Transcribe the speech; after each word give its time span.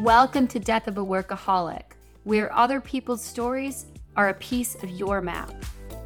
Welcome 0.00 0.48
to 0.48 0.58
Death 0.58 0.88
of 0.88 0.96
a 0.96 1.04
Workaholic, 1.04 1.82
where 2.24 2.52
other 2.54 2.80
people's 2.80 3.22
stories 3.22 3.86
are 4.16 4.30
a 4.30 4.34
piece 4.34 4.74
of 4.82 4.88
your 4.88 5.20
map. 5.20 5.52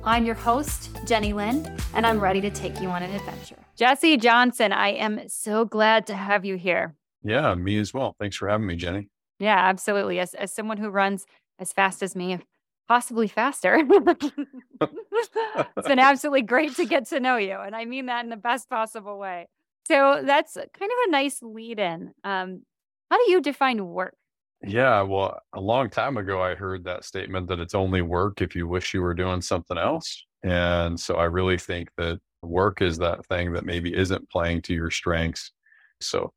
I'm 0.05 0.27
your 0.27 0.35
host, 0.35 0.99
Jenny 1.07 1.33
Lynn, 1.33 1.75
and 1.95 2.05
I'm 2.05 2.19
ready 2.19 2.41
to 2.41 2.51
take 2.51 2.81
you 2.81 2.89
on 2.91 3.03
an 3.05 3.15
adventure. 3.15 3.57
Jesse 3.77 4.17
Johnson, 4.17 4.73
I 4.73 4.89
am 4.89 5.29
so 5.29 5.65
glad 5.65 6.07
to 6.09 6.15
have 6.15 6.45
you 6.45 6.57
here. 6.57 6.97
Yeah, 7.23 7.55
me 7.55 7.79
as 7.79 7.95
well. 7.95 8.17
Thanks 8.19 8.37
for 8.37 8.49
having 8.49 8.67
me, 8.67 8.75
Jenny. 8.75 9.09
Yeah, 9.39 9.57
absolutely. 9.57 10.19
As, 10.19 10.35
as 10.35 10.53
someone 10.53 10.79
who 10.79 10.91
runs 10.91 11.25
as 11.59 11.73
fast 11.73 12.03
as 12.03 12.17
me, 12.17 12.41
possibly 12.89 13.29
faster, 13.29 13.81
it's 14.81 15.89
been 15.89 15.99
absolutely 16.01 16.43
great 16.43 16.75
to 16.77 16.87
get 16.87 17.07
to 17.09 17.21
know 17.21 17.37
you. 17.37 17.57
And 17.57 17.75
I 17.75 17.85
mean 17.85 18.07
that 18.07 18.25
in 18.25 18.31
the 18.31 18.37
best 18.37 18.69
possible 18.69 19.19
way. 19.19 19.47
So 19.87 20.23
that's 20.25 20.55
kind 20.55 20.67
of 20.67 21.09
a 21.09 21.11
nice 21.11 21.41
lead 21.41 21.79
in. 21.79 22.13
Um, 22.25 22.63
how 23.11 23.25
do 23.25 23.31
you 23.31 23.41
define 23.41 23.87
work? 23.87 24.15
Yeah, 24.63 25.03
well, 25.03 25.41
a 25.55 25.61
long 25.61 25.91
time 25.91 26.17
ago, 26.17 26.43
I 26.43 26.55
heard 26.55 26.85
that 26.85 27.05
statement 27.05 27.49
that 27.49 27.61
it's 27.61 27.75
only 27.75 28.03
work 28.03 28.41
if 28.41 28.57
you 28.57 28.67
wish 28.67 28.95
you 28.95 29.03
were 29.03 29.15
doing 29.15 29.43
something 29.43 29.77
else. 29.77 30.25
And 30.43 30.99
so 30.99 31.17
I 31.17 31.25
really 31.25 31.59
think 31.59 31.91
that 31.99 32.21
work 32.43 32.81
is 32.81 32.99
that 32.99 33.27
thing 33.27 33.53
that 33.53 33.67
maybe 33.67 33.95
isn't 33.95 34.31
playing 34.31 34.63
to 34.63 34.75
your 34.75 34.91
strengths. 34.91 35.53
So 36.01 36.33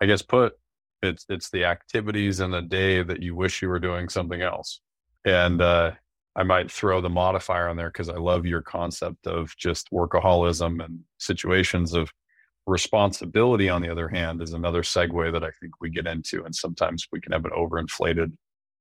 I 0.00 0.06
guess 0.06 0.22
put 0.22 0.54
it's 1.02 1.24
it's 1.28 1.50
the 1.50 1.64
activities 1.64 2.40
in 2.40 2.50
the 2.50 2.62
day 2.62 3.02
that 3.02 3.22
you 3.22 3.34
wish 3.34 3.62
you 3.62 3.68
were 3.68 3.78
doing 3.78 4.08
something 4.08 4.42
else. 4.42 4.80
And 5.24 5.60
uh, 5.60 5.92
I 6.36 6.42
might 6.42 6.70
throw 6.70 7.00
the 7.00 7.08
modifier 7.08 7.68
on 7.68 7.76
there 7.76 7.90
because 7.90 8.08
I 8.08 8.16
love 8.16 8.46
your 8.46 8.62
concept 8.62 9.26
of 9.26 9.54
just 9.56 9.90
workaholism 9.90 10.84
and 10.84 11.00
situations 11.18 11.94
of 11.94 12.10
responsibility, 12.70 13.68
on 13.68 13.82
the 13.82 13.90
other 13.90 14.08
hand, 14.08 14.40
is 14.40 14.52
another 14.52 14.82
segue 14.82 15.32
that 15.32 15.44
I 15.44 15.50
think 15.60 15.74
we 15.80 15.90
get 15.90 16.06
into. 16.06 16.44
And 16.44 16.54
sometimes 16.54 17.06
we 17.12 17.20
can 17.20 17.32
have 17.32 17.44
an 17.44 17.50
overinflated 17.50 18.32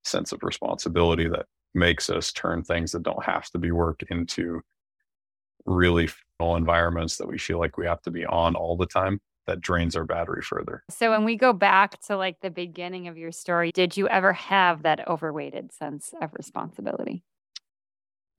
sense 0.03 0.31
of 0.31 0.43
responsibility 0.43 1.27
that 1.27 1.47
makes 1.73 2.09
us 2.09 2.31
turn 2.31 2.63
things 2.63 2.91
that 2.91 3.03
don't 3.03 3.23
have 3.23 3.49
to 3.49 3.57
be 3.57 3.71
work 3.71 4.03
into 4.09 4.61
really 5.65 6.07
full 6.37 6.55
environments 6.55 7.17
that 7.17 7.27
we 7.27 7.37
feel 7.37 7.59
like 7.59 7.77
we 7.77 7.85
have 7.85 8.01
to 8.03 8.11
be 8.11 8.25
on 8.25 8.55
all 8.55 8.77
the 8.77 8.85
time 8.85 9.19
that 9.45 9.61
drains 9.61 9.95
our 9.95 10.05
battery 10.05 10.41
further. 10.41 10.83
So 10.89 11.09
when 11.09 11.25
we 11.25 11.35
go 11.35 11.53
back 11.53 11.99
to 12.03 12.15
like 12.15 12.39
the 12.41 12.51
beginning 12.51 13.07
of 13.07 13.17
your 13.17 13.31
story, 13.31 13.71
did 13.71 13.97
you 13.97 14.07
ever 14.07 14.33
have 14.33 14.83
that 14.83 15.07
overweighted 15.07 15.73
sense 15.73 16.13
of 16.21 16.29
responsibility? 16.33 17.23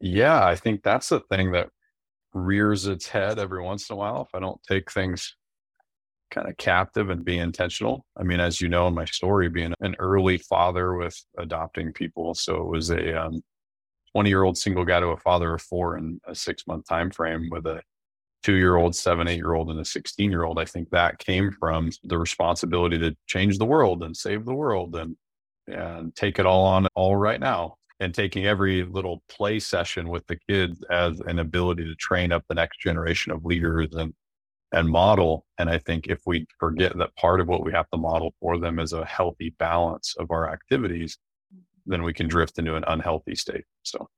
Yeah, 0.01 0.45
I 0.45 0.55
think 0.55 0.83
that's 0.83 1.09
the 1.09 1.21
thing 1.21 1.53
that 1.53 1.69
rears 2.33 2.87
its 2.87 3.09
head 3.09 3.39
every 3.39 3.61
once 3.61 3.91
in 3.91 3.95
a 3.95 3.97
while 3.97 4.23
if 4.23 4.35
I 4.35 4.41
don't 4.41 4.63
take 4.63 4.91
things 4.91 5.35
kind 6.31 6.49
of 6.49 6.57
captive 6.57 7.11
and 7.11 7.25
be 7.25 7.39
intentional. 7.39 8.05
I 8.17 8.23
mean, 8.23 8.41
as 8.41 8.61
you 8.61 8.69
know 8.69 8.87
in 8.89 8.95
my 8.95 9.05
story, 9.05 9.49
being 9.49 9.75
an 9.81 9.97
early 9.99 10.39
father 10.39 10.95
with 10.95 11.21
adopting 11.39 11.93
people, 11.93 12.35
so 12.35 12.57
it 12.57 12.69
was 12.69 12.91
a 12.91 13.27
um, 13.27 13.43
20 14.13 14.29
year 14.29 14.43
old 14.43 14.59
single 14.59 14.85
guy 14.85 15.01
to 15.01 15.09
a 15.09 15.17
father 15.17 15.55
of 15.55 15.63
four 15.63 15.99
in 15.99 16.21
a 16.27 16.35
six 16.35 16.67
month 16.67 16.89
time 16.89 17.11
frame 17.11 17.49
with 17.51 17.67
a 17.67 17.83
two 18.43 18.55
year 18.55 18.77
old, 18.77 18.95
seven, 18.95 19.29
eight 19.29 19.37
year 19.37 19.55
old, 19.55 19.71
and 19.71 19.81
a 19.81 19.85
16 19.85 20.31
year 20.31 20.45
old. 20.45 20.59
I 20.59 20.65
think 20.65 20.91
that 20.91 21.19
came 21.19 21.53
from 21.53 21.91
the 22.05 22.19
responsibility 22.19 22.99
to 22.99 23.17
change 23.27 23.59
the 23.59 23.67
world 23.67 24.03
and 24.03 24.17
save 24.17 24.45
the 24.45 24.55
world 24.55 24.97
and 24.97 25.17
and 25.67 26.15
take 26.17 26.39
it 26.39 26.47
all 26.47 26.65
on 26.65 26.89
all 26.95 27.17
right 27.17 27.39
now 27.39 27.77
and 28.01 28.15
taking 28.15 28.47
every 28.47 28.83
little 28.83 29.23
play 29.29 29.61
session 29.61 30.09
with 30.09 30.27
the 30.27 30.39
kids 30.49 30.83
as 30.91 31.21
an 31.21 31.39
ability 31.39 31.85
to 31.85 31.95
train 31.97 32.33
up 32.33 32.43
the 32.49 32.55
next 32.55 32.81
generation 32.81 33.31
of 33.31 33.45
leaders 33.45 33.95
and 33.95 34.15
and 34.73 34.89
model 34.89 35.45
and 35.59 35.69
i 35.69 35.79
think 35.79 36.07
if 36.07 36.21
we 36.27 36.47
forget 36.59 36.97
that 36.97 37.15
part 37.17 37.41
of 37.41 37.49
what 37.49 37.65
we 37.65 37.73
have 37.73 37.89
to 37.91 37.99
model 37.99 38.35
for 38.41 38.59
them 38.59 38.79
is 38.79 38.93
a 38.93 39.05
healthy 39.05 39.55
balance 39.59 40.15
of 40.19 40.31
our 40.31 40.53
activities 40.53 41.19
then 41.87 42.03
we 42.03 42.13
can 42.13 42.29
drift 42.29 42.59
into 42.59 42.77
an 42.77 42.85
unhealthy 42.87 43.35
state 43.35 43.65
so. 43.83 44.09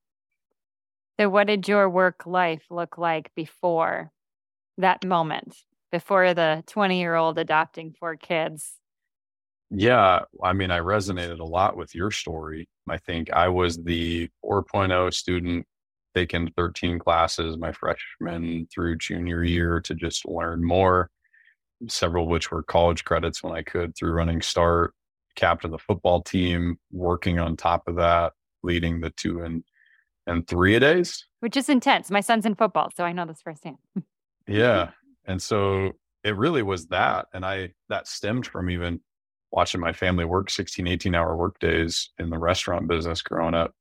So 1.20 1.28
what 1.28 1.46
did 1.46 1.68
your 1.68 1.88
work 1.88 2.26
life 2.26 2.64
look 2.70 2.98
like 2.98 3.30
before 3.34 4.10
that 4.78 5.04
moment? 5.04 5.56
Before 5.90 6.32
the 6.34 6.64
20 6.66 6.98
year 6.98 7.14
old 7.14 7.38
adopting 7.38 7.92
four 7.92 8.16
kids? 8.16 8.72
Yeah, 9.70 10.20
I 10.42 10.52
mean, 10.52 10.70
I 10.70 10.80
resonated 10.80 11.38
a 11.38 11.44
lot 11.44 11.76
with 11.76 11.94
your 11.94 12.10
story. 12.10 12.68
I 12.88 12.98
think 12.98 13.32
I 13.32 13.48
was 13.48 13.76
the 13.76 14.28
4.0 14.44 15.14
student 15.14 15.66
taking 16.14 16.52
13 16.56 16.98
classes 16.98 17.56
my 17.56 17.72
freshman 17.72 18.66
through 18.72 18.98
junior 18.98 19.42
year 19.42 19.80
to 19.80 19.94
just 19.94 20.26
learn 20.26 20.64
more, 20.64 21.10
several 21.88 22.24
of 22.24 22.30
which 22.30 22.50
were 22.50 22.62
college 22.62 23.04
credits 23.04 23.42
when 23.42 23.54
I 23.54 23.62
could 23.62 23.96
through 23.96 24.12
running 24.12 24.42
start, 24.42 24.94
captain 25.34 25.70
the 25.70 25.78
football 25.78 26.22
team, 26.22 26.78
working 26.90 27.38
on 27.38 27.56
top 27.56 27.88
of 27.88 27.96
that, 27.96 28.32
leading 28.62 29.00
the 29.00 29.10
two 29.10 29.40
and 29.40 29.64
and 30.26 30.46
three 30.46 30.74
a 30.76 30.80
days. 30.80 31.26
Which 31.40 31.56
is 31.56 31.68
intense. 31.68 32.10
My 32.10 32.20
son's 32.20 32.46
in 32.46 32.54
football, 32.54 32.90
so 32.96 33.04
I 33.04 33.12
know 33.12 33.26
this 33.26 33.42
firsthand. 33.42 33.78
yeah. 34.46 34.90
And 35.24 35.40
so 35.40 35.92
it 36.24 36.36
really 36.36 36.64
was 36.64 36.88
that. 36.88 37.26
And 37.32 37.46
I 37.46 37.74
that 37.88 38.08
stemmed 38.08 38.44
from 38.44 38.70
even 38.70 38.98
watching 39.52 39.80
my 39.80 39.92
family 39.92 40.24
work 40.24 40.50
16, 40.50 40.84
18 40.88 41.14
hour 41.14 41.36
work 41.36 41.60
days 41.60 42.10
in 42.18 42.28
the 42.28 42.38
restaurant 42.38 42.88
business 42.88 43.22
growing 43.22 43.54
up 43.54 43.72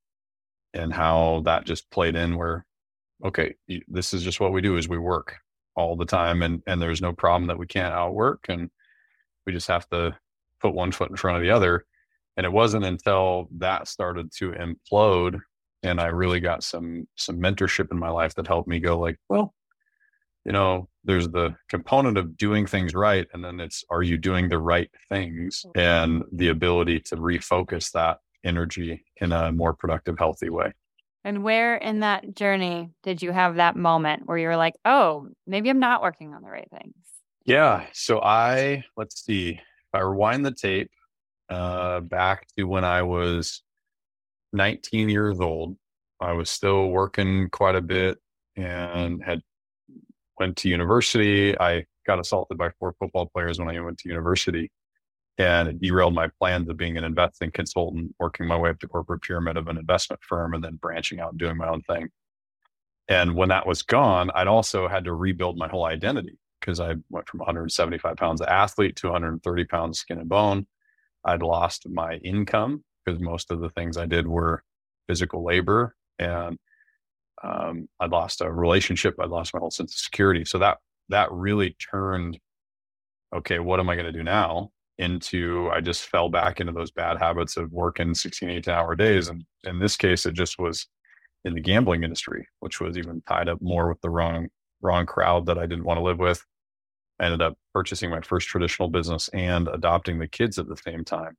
and 0.73 0.93
how 0.93 1.41
that 1.45 1.65
just 1.65 1.89
played 1.91 2.15
in 2.15 2.37
where, 2.37 2.65
okay, 3.25 3.55
this 3.87 4.13
is 4.13 4.23
just 4.23 4.39
what 4.39 4.53
we 4.53 4.61
do 4.61 4.77
is 4.77 4.87
we 4.87 4.97
work 4.97 5.37
all 5.75 5.95
the 5.95 6.05
time 6.05 6.41
and, 6.41 6.61
and 6.67 6.81
there's 6.81 7.01
no 7.01 7.13
problem 7.13 7.47
that 7.47 7.57
we 7.57 7.67
can't 7.67 7.93
outwork 7.93 8.45
and 8.49 8.69
we 9.45 9.53
just 9.53 9.67
have 9.67 9.87
to 9.89 10.15
put 10.59 10.73
one 10.73 10.91
foot 10.91 11.09
in 11.09 11.15
front 11.15 11.37
of 11.37 11.43
the 11.43 11.51
other. 11.51 11.85
And 12.37 12.45
it 12.45 12.51
wasn't 12.51 12.85
until 12.85 13.49
that 13.57 13.87
started 13.87 14.31
to 14.37 14.53
implode 14.53 15.39
and 15.83 15.99
I 15.99 16.07
really 16.07 16.39
got 16.39 16.63
some 16.63 17.07
some 17.15 17.39
mentorship 17.39 17.91
in 17.91 17.97
my 17.97 18.09
life 18.09 18.35
that 18.35 18.47
helped 18.47 18.67
me 18.67 18.79
go 18.79 18.99
like, 18.99 19.17
well, 19.29 19.53
you 20.45 20.51
know, 20.51 20.89
there's 21.03 21.27
the 21.29 21.55
component 21.69 22.17
of 22.17 22.38
doing 22.38 22.65
things 22.65 22.93
right 22.93 23.27
and 23.33 23.43
then 23.43 23.59
it's 23.59 23.83
are 23.89 24.03
you 24.03 24.17
doing 24.17 24.49
the 24.49 24.59
right 24.59 24.89
things 25.09 25.65
mm-hmm. 25.65 25.79
and 25.79 26.23
the 26.31 26.49
ability 26.49 26.99
to 26.99 27.15
refocus 27.15 27.91
that 27.91 28.19
energy 28.44 29.03
in 29.18 29.31
a 29.31 29.52
more 29.52 29.74
productive 29.74 30.18
healthy 30.18 30.50
way 30.50 30.72
and 31.24 31.44
where 31.44 31.75
in 31.78 32.00
that 32.00 32.35
journey 32.35 32.90
did 33.03 33.22
you 33.22 33.31
have 33.31 33.56
that 33.56 33.75
moment 33.75 34.24
where 34.25 34.38
you 34.38 34.47
were 34.47 34.57
like 34.57 34.75
oh 34.85 35.28
maybe 35.47 35.69
i'm 35.69 35.79
not 35.79 36.02
working 36.02 36.34
on 36.34 36.41
the 36.41 36.50
right 36.50 36.69
things 36.72 36.96
yeah 37.46 37.85
so 37.94 38.22
i 38.22 38.84
let's 38.97 39.24
see 39.24 39.50
if 39.50 39.59
i 39.94 40.00
rewind 40.00 40.46
the 40.46 40.51
tape 40.51 40.90
uh, 41.50 42.00
back 42.00 42.47
to 42.57 42.63
when 42.63 42.85
i 42.85 43.01
was 43.01 43.62
19 44.53 45.09
years 45.09 45.40
old 45.40 45.75
i 46.19 46.31
was 46.31 46.50
still 46.50 46.90
working 46.90 47.50
quite 47.50 47.75
a 47.75 47.81
bit 47.81 48.18
and 48.56 49.24
had 49.24 49.41
went 50.41 50.57
to 50.57 50.69
university. 50.69 51.57
I 51.57 51.85
got 52.06 52.19
assaulted 52.19 52.57
by 52.57 52.72
four 52.80 52.96
football 53.00 53.28
players 53.28 53.59
when 53.59 53.69
I 53.69 53.80
went 53.80 54.00
to 54.00 54.09
university. 54.09 54.72
And 55.38 55.69
it 55.69 55.81
derailed 55.81 56.14
my 56.14 56.30
plans 56.40 56.69
of 56.69 56.78
being 56.78 56.97
an 56.97 57.03
investing 57.03 57.52
consultant, 57.52 58.14
working 58.19 58.47
my 58.47 58.58
way 58.58 58.69
up 58.69 58.80
the 58.80 58.88
corporate 58.88 59.22
pyramid 59.22 59.58
of 59.58 59.68
an 59.68 59.78
investment 59.78 60.22
firm 60.24 60.53
and 60.53 60.64
then 60.64 60.75
branching 60.75 61.19
out 61.19 61.31
and 61.31 61.40
doing 61.40 61.58
my 61.58 61.68
own 61.68 61.81
thing. 61.81 62.09
And 63.08 63.36
when 63.36 63.50
that 63.50 63.66
was 63.66 63.81
gone, 63.81 64.30
I'd 64.36 64.47
also 64.47 64.88
had 64.88 65.06
to 65.06 65.14
rebuild 65.14 65.58
my 65.58 65.68
whole 65.68 65.86
identity 65.86 66.38
because 66.59 66.80
I 66.80 66.96
went 67.09 67.28
from 67.28 67.40
175 67.40 68.16
pounds 68.16 68.42
of 68.42 68.47
athlete 68.47 68.96
to 68.97 69.08
130 69.08 69.66
pounds 69.66 70.00
skin 70.00 70.19
and 70.19 70.30
bone. 70.30 70.68
I'd 71.25 71.42
lost 71.42 71.88
my 71.90 72.16
income 72.18 72.84
because 73.03 73.19
most 73.19 73.52
of 73.52 73.59
the 73.59 73.69
things 73.69 73.98
I 73.98 74.06
did 74.06 74.28
were 74.28 74.63
physical 75.08 75.44
labor. 75.44 75.96
And 76.19 76.58
um, 77.44 77.90
I 78.00 78.06
lost 78.06 78.42
a 78.42 78.52
relationship. 78.52 79.16
I 79.19 79.25
lost 79.25 79.53
my 79.53 79.59
whole 79.59 79.72
sense 79.72 79.94
of 79.94 80.00
security. 80.00 80.46
So 80.46 80.59
that 80.59 80.78
that 81.09 81.31
really 81.31 81.75
turned, 81.92 82.40
okay, 83.36 83.59
what 83.59 83.80
am 83.80 83.90
I 83.90 83.96
going 83.96 84.06
to 84.06 84.12
do 84.12 84.24
now? 84.24 84.72
Into 85.01 85.69
I 85.73 85.81
just 85.81 86.06
fell 86.06 86.29
back 86.29 86.59
into 86.59 86.71
those 86.71 86.92
bad 86.92 87.18
habits 87.18 87.57
of 87.57 87.71
working 87.71 88.13
16, 88.13 88.50
18 88.50 88.74
hour 88.74 88.95
days. 88.95 89.27
And 89.27 89.44
in 89.63 89.80
this 89.80 89.98
case, 89.98 90.25
it 90.25 90.33
just 90.33 90.59
was 90.59 90.88
in 91.44 91.53
the 91.56 91.62
gambling 91.62 92.03
industry, 92.03 92.48
which 92.59 92.80
was 92.80 92.98
even 92.98 93.24
tied 93.27 93.50
up 93.50 93.62
more 93.62 93.89
with 93.89 94.00
the 94.01 94.09
wrong 94.09 94.48
wrong 94.81 95.06
crowd 95.06 95.45
that 95.48 95.57
I 95.57 95.65
didn't 95.65 95.86
want 95.86 95.98
to 95.98 96.03
live 96.03 96.19
with. 96.19 96.44
I 97.19 97.25
ended 97.25 97.42
up 97.42 97.57
purchasing 97.74 98.09
my 98.09 98.21
first 98.21 98.48
traditional 98.48 98.89
business 98.89 99.27
and 99.30 99.68
adopting 99.68 100.19
the 100.19 100.27
kids 100.27 100.57
at 100.57 100.68
the 100.68 100.77
same 100.77 101.03
time 101.03 101.36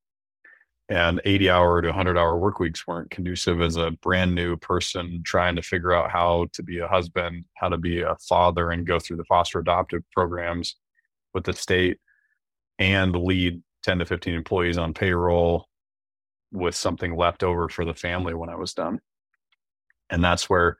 and 0.89 1.21
80 1.25 1.49
hour 1.49 1.81
to 1.81 1.89
100 1.89 2.19
hour 2.19 2.37
work 2.37 2.59
weeks 2.59 2.87
weren't 2.87 3.11
conducive 3.11 3.61
as 3.61 3.77
a 3.77 3.93
brand 4.03 4.35
new 4.35 4.57
person 4.57 5.23
trying 5.25 5.57
to 5.57 5.63
figure 5.63 5.93
out 5.93 6.11
how 6.11 6.47
to 6.53 6.63
be 6.63 6.79
a 6.79 6.89
husband 6.89 7.45
how 7.55 7.69
to 7.69 7.79
be 7.79 8.03
a 8.03 8.17
father 8.29 8.71
and 8.71 8.87
go 8.87 8.99
through 8.99 9.17
the 9.17 9.25
foster 9.25 9.59
adoptive 9.59 10.03
programs 10.13 10.77
with 11.35 11.45
the 11.45 11.53
state 11.53 11.99
and 12.79 13.15
lead 13.15 13.63
10 13.85 13.99
to 13.99 14.05
15 14.05 14.35
employees 14.35 14.79
on 14.79 14.95
payroll 14.95 15.67
with 16.53 16.75
something 16.75 17.17
left 17.17 17.43
over 17.43 17.69
for 17.69 17.85
the 17.85 17.95
family 17.95 18.35
when 18.35 18.49
i 18.49 18.55
was 18.55 18.75
done 18.75 18.99
and 20.11 20.23
that's 20.23 20.51
where 20.51 20.77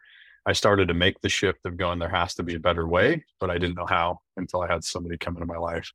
i 0.47 0.53
started 0.53 0.89
to 0.89 0.95
make 0.95 1.21
the 1.21 1.29
shift 1.29 1.61
of 1.65 1.77
going 1.77 1.99
there 1.99 2.09
has 2.09 2.35
to 2.35 2.43
be 2.43 2.55
a 2.55 2.61
better 2.61 2.87
way 2.87 3.25
but 3.41 3.51
i 3.51 3.59
didn't 3.59 3.77
know 3.77 3.87
how 3.87 4.19
until 4.37 4.63
i 4.63 4.71
had 4.71 4.85
somebody 4.85 5.17
come 5.17 5.35
into 5.37 5.47
my 5.47 5.59
life 5.59 5.91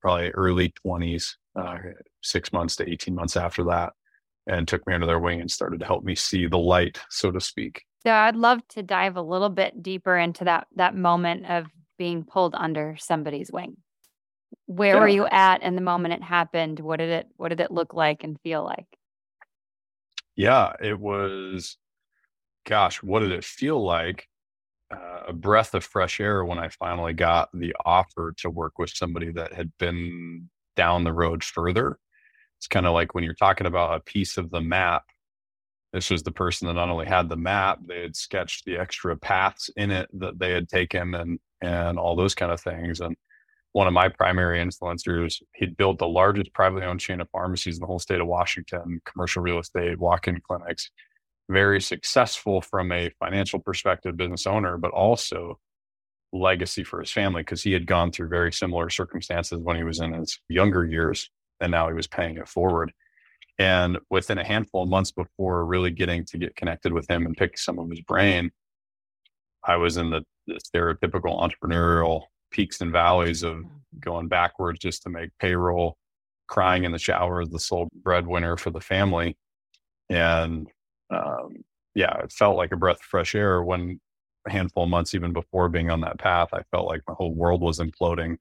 probably 0.00 0.30
early 0.30 0.72
20s 0.86 1.34
uh, 1.56 1.78
six 2.22 2.52
months 2.52 2.76
to 2.76 2.88
18 2.88 3.14
months 3.14 3.36
after 3.36 3.64
that 3.64 3.92
and 4.46 4.68
took 4.68 4.86
me 4.86 4.94
under 4.94 5.06
their 5.06 5.18
wing 5.18 5.40
and 5.40 5.50
started 5.50 5.80
to 5.80 5.86
help 5.86 6.04
me 6.04 6.14
see 6.14 6.46
the 6.46 6.58
light, 6.58 7.00
so 7.10 7.30
to 7.30 7.40
speak. 7.40 7.82
So 8.04 8.12
I'd 8.12 8.36
love 8.36 8.66
to 8.68 8.82
dive 8.82 9.16
a 9.16 9.22
little 9.22 9.48
bit 9.48 9.82
deeper 9.82 10.16
into 10.16 10.44
that 10.44 10.66
that 10.76 10.94
moment 10.94 11.46
of 11.46 11.66
being 11.96 12.24
pulled 12.24 12.54
under 12.54 12.96
somebody's 12.98 13.50
wing. 13.50 13.76
Where 14.66 14.94
yeah. 14.94 15.00
were 15.00 15.08
you 15.08 15.26
at 15.26 15.62
in 15.62 15.74
the 15.74 15.80
moment 15.80 16.14
it 16.14 16.22
happened? 16.22 16.80
What 16.80 16.98
did 16.98 17.10
it 17.10 17.28
what 17.36 17.48
did 17.50 17.60
it 17.60 17.70
look 17.70 17.94
like 17.94 18.24
and 18.24 18.40
feel 18.40 18.64
like? 18.64 18.86
Yeah, 20.36 20.72
it 20.80 20.98
was 20.98 21.76
gosh, 22.66 23.02
what 23.02 23.20
did 23.20 23.32
it 23.32 23.44
feel 23.44 23.82
like? 23.84 24.28
Uh, 24.90 25.22
a 25.28 25.32
breath 25.32 25.74
of 25.74 25.82
fresh 25.82 26.20
air 26.20 26.44
when 26.44 26.58
I 26.58 26.68
finally 26.68 27.14
got 27.14 27.48
the 27.52 27.74
offer 27.84 28.32
to 28.38 28.50
work 28.50 28.78
with 28.78 28.90
somebody 28.90 29.32
that 29.32 29.52
had 29.52 29.72
been 29.78 30.50
down 30.76 31.04
the 31.04 31.12
road 31.12 31.42
further. 31.42 31.98
It's 32.58 32.68
kind 32.68 32.86
of 32.86 32.92
like 32.92 33.14
when 33.14 33.24
you're 33.24 33.34
talking 33.34 33.66
about 33.66 33.96
a 33.96 34.00
piece 34.00 34.36
of 34.36 34.50
the 34.50 34.60
map 34.60 35.04
this 35.94 36.10
was 36.10 36.24
the 36.24 36.32
person 36.32 36.66
that 36.66 36.74
not 36.74 36.88
only 36.88 37.06
had 37.06 37.28
the 37.28 37.36
map, 37.36 37.78
they 37.86 38.02
had 38.02 38.16
sketched 38.16 38.64
the 38.64 38.76
extra 38.76 39.16
paths 39.16 39.70
in 39.76 39.92
it 39.92 40.10
that 40.18 40.40
they 40.40 40.50
had 40.50 40.68
taken 40.68 41.14
and 41.14 41.38
and 41.60 42.00
all 42.00 42.16
those 42.16 42.34
kind 42.34 42.50
of 42.50 42.60
things. 42.60 42.98
And 43.00 43.16
one 43.74 43.88
of 43.88 43.92
my 43.92 44.08
primary 44.08 44.64
influencers, 44.64 45.42
he'd 45.56 45.76
built 45.76 45.98
the 45.98 46.06
largest 46.06 46.52
privately 46.54 46.86
owned 46.86 47.00
chain 47.00 47.20
of 47.20 47.28
pharmacies 47.30 47.76
in 47.76 47.80
the 47.80 47.86
whole 47.86 47.98
state 47.98 48.20
of 48.20 48.28
Washington, 48.28 49.00
commercial 49.04 49.42
real 49.42 49.58
estate, 49.58 49.98
walk-in 49.98 50.40
clinics, 50.40 50.92
very 51.50 51.80
successful 51.80 52.62
from 52.62 52.92
a 52.92 53.10
financial 53.18 53.58
perspective 53.58 54.16
business 54.16 54.46
owner, 54.46 54.78
but 54.78 54.92
also 54.92 55.58
legacy 56.32 56.84
for 56.84 57.00
his 57.00 57.10
family 57.10 57.42
because 57.42 57.64
he 57.64 57.72
had 57.72 57.84
gone 57.84 58.12
through 58.12 58.28
very 58.28 58.52
similar 58.52 58.88
circumstances 58.88 59.58
when 59.58 59.76
he 59.76 59.82
was 59.82 59.98
in 59.98 60.12
his 60.12 60.38
younger 60.48 60.84
years 60.84 61.28
and 61.60 61.72
now 61.72 61.88
he 61.88 61.94
was 61.94 62.06
paying 62.06 62.36
it 62.36 62.48
forward. 62.48 62.92
And 63.58 63.98
within 64.08 64.38
a 64.38 64.44
handful 64.44 64.84
of 64.84 64.88
months 64.88 65.10
before 65.10 65.66
really 65.66 65.90
getting 65.90 66.24
to 66.26 66.38
get 66.38 66.54
connected 66.54 66.92
with 66.92 67.10
him 67.10 67.26
and 67.26 67.36
pick 67.36 67.58
some 67.58 67.80
of 67.80 67.90
his 67.90 68.02
brain, 68.02 68.52
I 69.64 69.76
was 69.76 69.96
in 69.96 70.10
the, 70.10 70.22
the 70.46 70.60
stereotypical 70.64 71.40
entrepreneurial 71.40 72.22
peaks 72.54 72.80
and 72.80 72.92
valleys 72.92 73.42
of 73.42 73.56
mm-hmm. 73.56 73.98
going 74.00 74.28
backwards 74.28 74.78
just 74.78 75.02
to 75.02 75.10
make 75.10 75.30
payroll, 75.40 75.98
crying 76.46 76.84
in 76.84 76.92
the 76.92 76.98
shower 76.98 77.42
as 77.42 77.50
the 77.50 77.58
sole 77.58 77.88
breadwinner 78.02 78.56
for 78.56 78.70
the 78.70 78.80
family. 78.80 79.36
And 80.08 80.68
um, 81.10 81.64
yeah, 81.94 82.16
it 82.22 82.32
felt 82.32 82.56
like 82.56 82.72
a 82.72 82.76
breath 82.76 83.00
of 83.00 83.06
fresh 83.06 83.34
air 83.34 83.62
when 83.62 84.00
a 84.46 84.52
handful 84.52 84.84
of 84.84 84.90
months 84.90 85.14
even 85.14 85.32
before 85.32 85.68
being 85.68 85.90
on 85.90 86.02
that 86.02 86.18
path, 86.18 86.50
I 86.52 86.62
felt 86.70 86.86
like 86.86 87.02
my 87.08 87.14
whole 87.14 87.34
world 87.34 87.60
was 87.60 87.80
imploding. 87.80 88.36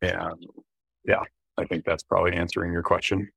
And 0.00 0.46
yeah, 1.04 1.22
I 1.58 1.64
think 1.64 1.84
that's 1.84 2.02
probably 2.02 2.34
answering 2.34 2.72
your 2.72 2.82
question. 2.82 3.30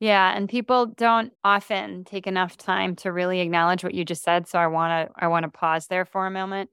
Yeah, 0.00 0.36
and 0.36 0.48
people 0.48 0.86
don't 0.86 1.32
often 1.44 2.04
take 2.04 2.26
enough 2.26 2.56
time 2.56 2.96
to 2.96 3.12
really 3.12 3.40
acknowledge 3.40 3.84
what 3.84 3.94
you 3.94 4.04
just 4.04 4.24
said, 4.24 4.48
so 4.48 4.58
I 4.58 4.66
want 4.66 5.08
to 5.08 5.14
I 5.16 5.28
want 5.28 5.44
to 5.44 5.48
pause 5.48 5.86
there 5.86 6.04
for 6.04 6.26
a 6.26 6.30
moment. 6.30 6.68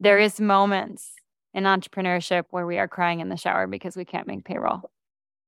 There 0.00 0.18
is 0.18 0.40
moments 0.40 1.12
in 1.56 1.64
entrepreneurship 1.64 2.44
where 2.50 2.66
we 2.66 2.78
are 2.78 2.86
crying 2.86 3.20
in 3.20 3.30
the 3.30 3.36
shower 3.36 3.66
because 3.66 3.96
we 3.96 4.04
can't 4.04 4.26
make 4.26 4.44
payroll. 4.44 4.90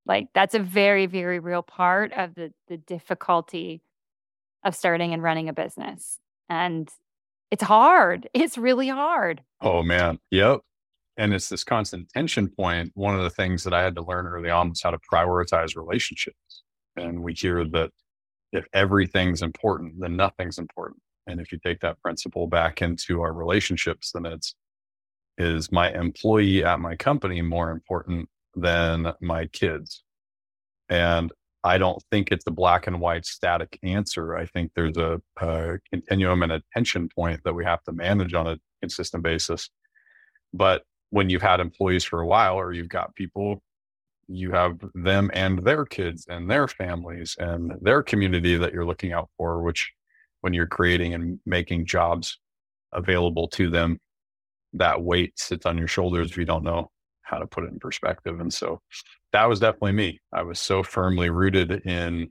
Like 0.07 0.29
that's 0.35 0.55
a 0.55 0.59
very 0.59 1.07
very 1.07 1.39
real 1.39 1.63
part 1.63 2.13
of 2.15 2.35
the 2.35 2.53
the 2.67 2.79
difficulty 2.79 3.83
of 4.65 4.75
starting 4.75 5.13
and 5.13 5.23
running 5.23 5.49
a 5.49 5.53
business. 5.53 6.19
And 6.49 6.89
it's 7.51 7.63
hard. 7.63 8.29
It's 8.35 8.59
really 8.59 8.89
hard. 8.89 9.43
Oh 9.61 9.83
man. 9.83 10.19
Yep. 10.31 10.61
And 11.19 11.35
it's 11.35 11.49
this 11.49 11.65
constant 11.65 12.09
tension 12.09 12.49
point. 12.49 12.93
One 12.95 13.15
of 13.15 13.23
the 13.23 13.31
things 13.31 13.65
that 13.65 13.75
I 13.75 13.83
had 13.83 13.97
to 13.97 14.03
learn 14.03 14.27
early 14.27 14.51
on 14.51 14.71
was 14.71 14.83
how 14.83 14.91
to 14.91 14.99
prioritize 15.13 15.77
relationships 15.77 16.63
and 16.97 17.23
we 17.23 17.35
hear 17.35 17.65
that 17.65 17.91
if 18.53 18.65
everything's 18.73 19.43
important, 19.43 20.01
then 20.01 20.17
nothing's 20.17 20.59
important. 20.59 21.03
And 21.27 21.39
if 21.39 21.53
you 21.53 21.59
take 21.59 21.81
that 21.81 22.01
principle 22.01 22.47
back 22.47 22.81
into 22.81 23.21
our 23.21 23.33
relationships, 23.35 24.13
then 24.13 24.25
it's 24.25 24.55
is 25.39 25.73
my 25.73 25.91
employee 25.93 26.65
at 26.65 26.81
my 26.81 26.97
company 26.97 27.41
more 27.43 27.71
important 27.71 28.29
than 28.55 29.13
my 29.21 29.47
kids? 29.47 30.03
And 30.89 31.33
I 31.65 31.79
don't 31.79 32.03
think 32.11 32.31
it's 32.31 32.47
a 32.47 32.53
black 32.53 32.87
and 32.87 33.01
white 33.01 33.27
static 33.27 33.79
answer. 33.83 34.37
I 34.37 34.47
think 34.47 34.73
there's 34.75 34.97
a, 34.97 35.21
a 35.41 35.79
continuum 35.91 36.43
and 36.43 36.53
a 36.53 36.63
tension 36.73 37.09
point 37.09 37.41
that 37.45 37.55
we 37.55 37.65
have 37.65 37.83
to 37.85 37.93
manage 37.93 38.35
on 38.35 38.47
a 38.47 38.59
consistent 38.81 39.23
basis. 39.23 39.71
But 40.53 40.83
when 41.11 41.31
you've 41.31 41.43
had 41.43 41.61
employees 41.61 42.05
for 42.05 42.21
a 42.21 42.27
while 42.27 42.57
or 42.57 42.73
you've 42.73 42.89
got 42.89 43.15
people 43.15 43.63
you 44.29 44.53
have 44.53 44.79
them 44.95 45.31
and 45.33 45.65
their 45.65 45.85
kids 45.87 46.27
and 46.29 46.51
their 46.51 46.69
families 46.69 47.35
and 47.39 47.73
their 47.81 48.03
community 48.03 48.57
that 48.57 48.73
you're 48.73 48.85
looking 48.85 49.13
out 49.13 49.31
for, 49.37 49.63
which 49.63 49.91
when 50.43 50.53
you're 50.53 50.67
creating 50.67 51.15
and 51.15 51.41
making 51.47 51.87
jobs 51.87 52.39
available 52.93 53.49
to 53.49 53.71
them, 53.71 53.99
that 54.75 55.03
weight 55.03 55.39
sits 55.39 55.67
on 55.67 55.79
your 55.79 55.89
shoulders 55.89 56.31
if 56.31 56.37
you 56.37 56.45
don't 56.45 56.65
know 56.65 56.91
how 57.23 57.39
to 57.39 57.47
put 57.47 57.65
it 57.65 57.71
in 57.71 57.79
perspective. 57.79 58.41
And 58.41 58.53
so 58.53 58.81
that 59.33 59.49
was 59.49 59.61
definitely 59.61 59.93
me. 59.93 60.21
I 60.33 60.43
was 60.43 60.61
so 60.61 60.83
firmly 60.83 61.31
rooted 61.31 61.71
in 61.87 62.31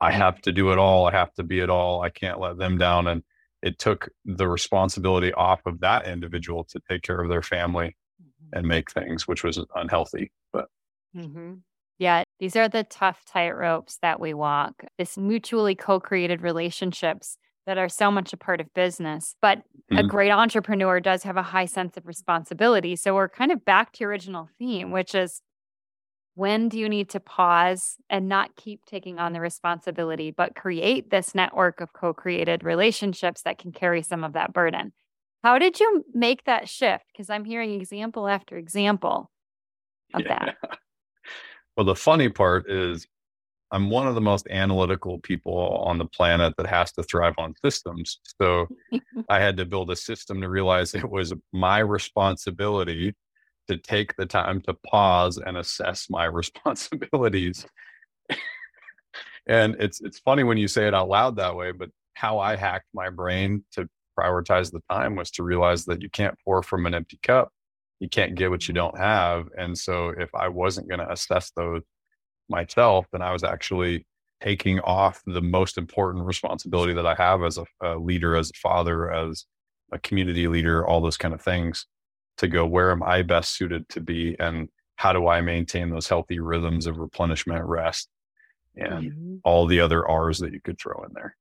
I 0.00 0.12
have 0.12 0.40
to 0.42 0.52
do 0.52 0.72
it 0.72 0.78
all. 0.78 1.06
I 1.06 1.12
have 1.12 1.32
to 1.34 1.42
be 1.42 1.60
it 1.60 1.70
all. 1.70 2.02
I 2.02 2.10
can't 2.10 2.38
let 2.38 2.58
them 2.58 2.76
down. 2.76 3.06
And 3.06 3.22
it 3.62 3.78
took 3.78 4.10
the 4.26 4.46
responsibility 4.46 5.32
off 5.32 5.60
of 5.64 5.80
that 5.80 6.06
individual 6.06 6.64
to 6.64 6.80
take 6.88 7.02
care 7.02 7.20
of 7.20 7.30
their 7.30 7.42
family 7.42 7.96
mm-hmm. 8.22 8.58
and 8.58 8.68
make 8.68 8.90
things, 8.92 9.26
which 9.26 9.42
was 9.42 9.58
unhealthy. 9.74 10.30
But 10.52 10.66
Mm-hmm. 11.16 11.54
Yeah, 11.98 12.24
these 12.38 12.56
are 12.56 12.68
the 12.68 12.84
tough 12.84 13.24
tight 13.24 13.52
ropes 13.52 13.98
that 14.02 14.20
we 14.20 14.34
walk. 14.34 14.84
This 14.98 15.16
mutually 15.16 15.74
co-created 15.74 16.42
relationships 16.42 17.38
that 17.66 17.78
are 17.78 17.88
so 17.88 18.10
much 18.10 18.32
a 18.32 18.36
part 18.36 18.60
of 18.60 18.72
business. 18.74 19.34
But 19.42 19.58
mm-hmm. 19.58 19.98
a 19.98 20.02
great 20.04 20.30
entrepreneur 20.30 21.00
does 21.00 21.24
have 21.24 21.36
a 21.36 21.42
high 21.42 21.66
sense 21.66 21.96
of 21.96 22.06
responsibility. 22.06 22.96
So 22.96 23.14
we're 23.14 23.28
kind 23.28 23.52
of 23.52 23.64
back 23.64 23.92
to 23.92 24.00
your 24.00 24.10
original 24.10 24.48
theme, 24.58 24.92
which 24.92 25.14
is 25.14 25.42
when 26.34 26.68
do 26.68 26.78
you 26.78 26.88
need 26.88 27.08
to 27.10 27.20
pause 27.20 27.96
and 28.10 28.28
not 28.28 28.56
keep 28.56 28.84
taking 28.84 29.18
on 29.18 29.32
the 29.32 29.40
responsibility, 29.40 30.30
but 30.30 30.54
create 30.54 31.10
this 31.10 31.34
network 31.34 31.80
of 31.80 31.92
co 31.92 32.12
created 32.12 32.62
relationships 32.62 33.42
that 33.42 33.58
can 33.58 33.72
carry 33.72 34.02
some 34.02 34.22
of 34.22 34.34
that 34.34 34.52
burden? 34.52 34.92
How 35.42 35.58
did 35.58 35.80
you 35.80 36.04
make 36.12 36.44
that 36.44 36.68
shift? 36.68 37.04
Because 37.12 37.30
I'm 37.30 37.44
hearing 37.44 37.72
example 37.72 38.28
after 38.28 38.56
example 38.56 39.30
of 40.14 40.22
yeah. 40.22 40.52
that. 40.62 40.78
Well, 41.76 41.84
the 41.84 41.94
funny 41.94 42.30
part 42.30 42.70
is 42.70 43.06
I'm 43.76 43.90
one 43.90 44.06
of 44.06 44.14
the 44.14 44.22
most 44.22 44.48
analytical 44.48 45.18
people 45.18 45.82
on 45.84 45.98
the 45.98 46.06
planet 46.06 46.54
that 46.56 46.66
has 46.66 46.92
to 46.92 47.02
thrive 47.02 47.34
on 47.36 47.52
systems. 47.62 48.20
So 48.40 48.68
I 49.28 49.38
had 49.38 49.58
to 49.58 49.66
build 49.66 49.90
a 49.90 49.96
system 49.96 50.40
to 50.40 50.48
realize 50.48 50.94
it 50.94 51.10
was 51.10 51.34
my 51.52 51.80
responsibility 51.80 53.14
to 53.68 53.76
take 53.76 54.16
the 54.16 54.24
time 54.24 54.62
to 54.62 54.72
pause 54.86 55.36
and 55.36 55.58
assess 55.58 56.08
my 56.08 56.24
responsibilities. 56.40 57.66
and 59.46 59.76
it's 59.78 60.00
it's 60.00 60.20
funny 60.20 60.42
when 60.42 60.56
you 60.56 60.68
say 60.68 60.88
it 60.88 60.94
out 60.94 61.10
loud 61.10 61.36
that 61.36 61.54
way, 61.54 61.70
but 61.72 61.90
how 62.14 62.38
I 62.38 62.56
hacked 62.56 62.88
my 62.94 63.10
brain 63.10 63.62
to 63.72 63.86
prioritize 64.18 64.72
the 64.72 64.80
time 64.90 65.16
was 65.16 65.30
to 65.32 65.42
realize 65.42 65.84
that 65.84 66.00
you 66.00 66.08
can't 66.08 66.38
pour 66.46 66.62
from 66.62 66.86
an 66.86 66.94
empty 66.94 67.18
cup 67.22 67.52
you 68.00 68.08
can't 68.08 68.34
get 68.34 68.50
what 68.50 68.68
you 68.68 68.74
don't 68.74 68.98
have. 68.98 69.48
And 69.56 69.76
so 69.76 70.10
if 70.10 70.34
I 70.34 70.48
wasn't 70.48 70.88
going 70.88 71.00
to 71.00 71.10
assess 71.10 71.50
those 71.52 71.82
myself, 72.48 73.06
then 73.12 73.22
I 73.22 73.32
was 73.32 73.44
actually 73.44 74.06
taking 74.40 74.80
off 74.80 75.22
the 75.26 75.40
most 75.40 75.78
important 75.78 76.24
responsibility 76.24 76.92
that 76.92 77.06
I 77.06 77.14
have 77.14 77.42
as 77.42 77.58
a, 77.58 77.64
a 77.82 77.98
leader, 77.98 78.36
as 78.36 78.50
a 78.50 78.58
father, 78.58 79.10
as 79.10 79.46
a 79.92 79.98
community 79.98 80.48
leader, 80.48 80.86
all 80.86 81.00
those 81.00 81.16
kind 81.16 81.32
of 81.32 81.40
things 81.40 81.86
to 82.38 82.48
go, 82.48 82.66
where 82.66 82.90
am 82.90 83.02
I 83.02 83.22
best 83.22 83.56
suited 83.56 83.88
to 83.90 84.00
be? 84.00 84.36
And 84.38 84.68
how 84.96 85.12
do 85.12 85.26
I 85.26 85.40
maintain 85.40 85.90
those 85.90 86.08
healthy 86.08 86.38
rhythms 86.38 86.86
of 86.86 86.98
replenishment, 86.98 87.64
rest, 87.64 88.08
and 88.74 89.12
mm-hmm. 89.12 89.36
all 89.44 89.66
the 89.66 89.80
other 89.80 90.06
R's 90.06 90.38
that 90.38 90.52
you 90.52 90.60
could 90.60 90.78
throw 90.78 91.02
in 91.04 91.12
there? 91.14 91.36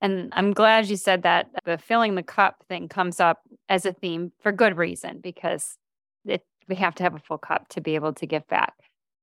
And 0.00 0.32
I'm 0.34 0.52
glad 0.52 0.88
you 0.88 0.96
said 0.96 1.22
that 1.22 1.48
the 1.64 1.78
filling 1.78 2.16
the 2.16 2.22
cup 2.22 2.64
thing 2.68 2.88
comes 2.88 3.20
up 3.20 3.42
as 3.68 3.86
a 3.86 3.92
theme 3.92 4.32
for 4.40 4.50
good 4.50 4.76
reason 4.76 5.20
because 5.22 5.76
it, 6.24 6.44
we 6.68 6.74
have 6.76 6.94
to 6.96 7.02
have 7.04 7.14
a 7.14 7.20
full 7.20 7.38
cup 7.38 7.68
to 7.68 7.80
be 7.80 7.94
able 7.94 8.12
to 8.14 8.26
give 8.26 8.46
back. 8.48 8.74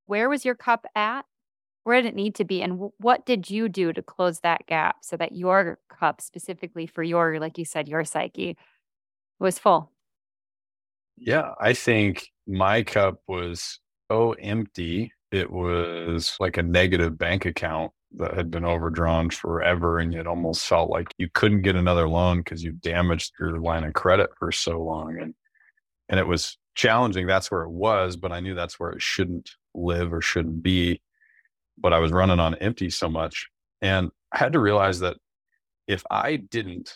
Where 0.10 0.28
was 0.28 0.44
your 0.44 0.56
cup 0.56 0.88
at? 0.96 1.24
Where 1.84 2.02
did 2.02 2.08
it 2.08 2.16
need 2.16 2.34
to 2.36 2.44
be? 2.44 2.64
And 2.64 2.90
what 2.98 3.28
did 3.28 3.48
you 3.48 3.70
do 3.70 3.94
to 3.94 4.02
close 4.02 4.40
that 4.40 4.66
gap 4.66 4.98
so 5.04 5.16
that 5.18 5.34
your 5.34 5.78
cup, 5.88 6.20
specifically 6.20 6.88
for 6.88 7.04
your, 7.04 7.40
like 7.40 7.60
you 7.60 7.66
said, 7.66 7.88
your 7.88 8.04
psyche, 8.04 8.58
was 9.40 9.60
full? 9.60 9.92
Yeah, 11.16 11.52
I 11.62 11.74
think 11.74 12.32
my 12.48 12.82
cup 12.82 13.22
was 13.28 13.80
so 14.12 14.32
empty. 14.34 15.14
It 15.32 15.52
was 15.52 16.36
like 16.40 16.58
a 16.58 16.64
negative 16.64 17.16
bank 17.16 17.46
account 17.46 17.92
that 18.16 18.34
had 18.34 18.50
been 18.50 18.66
overdrawn 18.66 19.30
forever. 19.30 20.00
And 20.00 20.16
it 20.16 20.26
almost 20.26 20.66
felt 20.66 20.90
like 20.90 21.14
you 21.20 21.30
couldn't 21.32 21.62
get 21.62 21.76
another 21.76 22.10
loan 22.10 22.40
because 22.40 22.64
you 22.64 22.72
damaged 22.72 23.34
your 23.40 23.60
line 23.60 23.84
of 23.84 23.94
credit 23.94 24.32
for 24.40 24.52
so 24.52 24.82
long. 24.82 25.20
And 25.22 25.36
and 26.10 26.20
it 26.20 26.28
was 26.28 26.58
challenging 26.76 27.28
that's 27.28 27.52
where 27.52 27.64
it 27.64 27.70
was 27.70 28.16
but 28.16 28.32
i 28.32 28.40
knew 28.40 28.56
that's 28.56 28.80
where 28.80 28.92
it 28.92 29.02
shouldn't 29.02 29.52
live 29.74 30.14
or 30.14 30.22
shouldn't 30.22 30.64
be 30.64 31.02
but 31.82 31.94
I 31.94 32.00
was 32.00 32.12
running 32.12 32.40
on 32.40 32.56
empty 32.56 32.90
so 32.90 33.10
much. 33.10 33.48
And 33.82 34.12
I 34.32 34.38
had 34.38 34.54
to 34.54 34.60
realize 34.60 35.00
that 35.00 35.18
if 35.88 36.04
I 36.12 36.36
didn't 36.36 36.96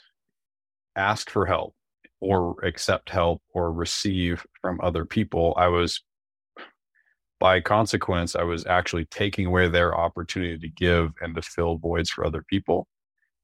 ask 0.96 1.30
for 1.30 1.46
help 1.46 1.74
or 2.20 2.56
accept 2.64 3.10
help 3.10 3.42
or 3.54 3.72
receive 3.72 4.46
from 4.62 4.80
other 4.82 5.06
people, 5.06 5.54
I 5.58 5.68
was, 5.68 6.02
by 7.40 7.62
consequence, 7.62 8.36
I 8.36 8.44
was 8.44 8.66
actually 8.66 9.06
taking 9.06 9.48
away 9.48 9.68
their 9.68 9.98
opportunity 9.98 10.58
to 10.60 10.70
give 10.70 11.12
and 11.22 11.36
to 11.36 11.42
fill 11.42 11.78
voids 11.78 12.10
for 12.10 12.26
other 12.26 12.44
people. 12.48 12.88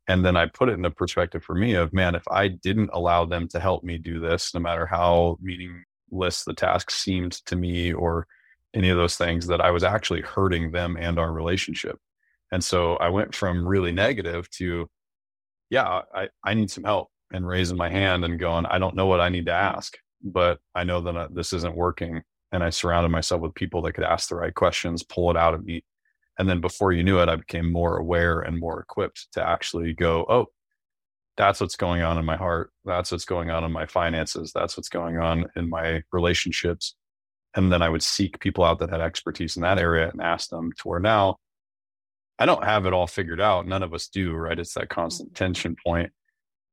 And 0.07 0.25
then 0.25 0.35
I 0.35 0.47
put 0.47 0.69
it 0.69 0.73
in 0.73 0.81
the 0.81 0.89
perspective 0.89 1.43
for 1.43 1.55
me 1.55 1.75
of, 1.75 1.93
man, 1.93 2.15
if 2.15 2.23
I 2.29 2.47
didn't 2.47 2.89
allow 2.93 3.25
them 3.25 3.47
to 3.49 3.59
help 3.59 3.83
me 3.83 3.97
do 3.97 4.19
this, 4.19 4.53
no 4.53 4.59
matter 4.59 4.85
how 4.85 5.37
meaningless 5.39 6.43
the 6.43 6.53
task 6.53 6.89
seemed 6.89 7.33
to 7.45 7.55
me 7.55 7.93
or 7.93 8.25
any 8.73 8.89
of 8.89 8.97
those 8.97 9.17
things, 9.17 9.47
that 9.47 9.61
I 9.61 9.71
was 9.71 9.83
actually 9.83 10.21
hurting 10.21 10.71
them 10.71 10.97
and 10.99 11.17
our 11.19 11.31
relationship. 11.31 11.97
And 12.51 12.63
so 12.63 12.95
I 12.95 13.09
went 13.09 13.35
from 13.35 13.67
really 13.67 13.91
negative 13.91 14.49
to, 14.51 14.89
yeah, 15.69 16.01
I, 16.13 16.29
I 16.43 16.53
need 16.53 16.71
some 16.71 16.83
help 16.83 17.09
and 17.31 17.47
raising 17.47 17.77
my 17.77 17.89
hand 17.89 18.25
and 18.25 18.39
going, 18.39 18.65
I 18.65 18.79
don't 18.79 18.95
know 18.95 19.05
what 19.05 19.21
I 19.21 19.29
need 19.29 19.45
to 19.45 19.53
ask, 19.53 19.97
but 20.23 20.59
I 20.73 20.83
know 20.83 21.01
that 21.01 21.15
uh, 21.15 21.27
this 21.31 21.53
isn't 21.53 21.75
working. 21.75 22.21
And 22.51 22.63
I 22.63 22.71
surrounded 22.71 23.09
myself 23.09 23.41
with 23.41 23.53
people 23.53 23.83
that 23.83 23.93
could 23.93 24.03
ask 24.03 24.29
the 24.29 24.35
right 24.35 24.53
questions, 24.53 25.03
pull 25.03 25.29
it 25.29 25.37
out 25.37 25.53
of 25.53 25.63
me. 25.63 25.83
And 26.39 26.49
then 26.49 26.61
before 26.61 26.91
you 26.91 27.03
knew 27.03 27.19
it, 27.19 27.29
I 27.29 27.35
became 27.35 27.71
more 27.71 27.97
aware 27.97 28.39
and 28.39 28.59
more 28.59 28.79
equipped 28.79 29.27
to 29.33 29.47
actually 29.47 29.93
go, 29.93 30.25
oh, 30.27 30.47
that's 31.37 31.61
what's 31.61 31.75
going 31.75 32.01
on 32.01 32.17
in 32.17 32.25
my 32.25 32.35
heart. 32.35 32.71
That's 32.85 33.11
what's 33.11 33.25
going 33.25 33.49
on 33.49 33.63
in 33.63 33.71
my 33.71 33.85
finances. 33.85 34.51
That's 34.53 34.75
what's 34.75 34.89
going 34.89 35.19
on 35.19 35.45
in 35.55 35.69
my 35.69 36.01
relationships. 36.11 36.95
And 37.65 37.73
then 37.73 37.81
I 37.81 37.89
would 37.89 38.03
seek 38.03 38.39
people 38.39 38.63
out 38.63 38.79
that 38.79 38.89
had 38.89 39.01
expertise 39.01 39.55
in 39.55 39.63
that 39.63 39.79
area 39.79 40.09
and 40.09 40.21
ask 40.21 40.49
them 40.49 40.71
to 40.71 40.87
where 40.87 40.99
now 40.99 41.37
I 42.37 42.45
don't 42.45 42.63
have 42.63 42.85
it 42.85 42.93
all 42.93 43.07
figured 43.07 43.41
out. 43.41 43.67
None 43.67 43.83
of 43.83 43.93
us 43.93 44.07
do, 44.07 44.33
right? 44.33 44.57
It's 44.57 44.73
that 44.73 44.89
constant 44.89 45.29
mm-hmm. 45.29 45.43
tension 45.43 45.75
point 45.85 46.11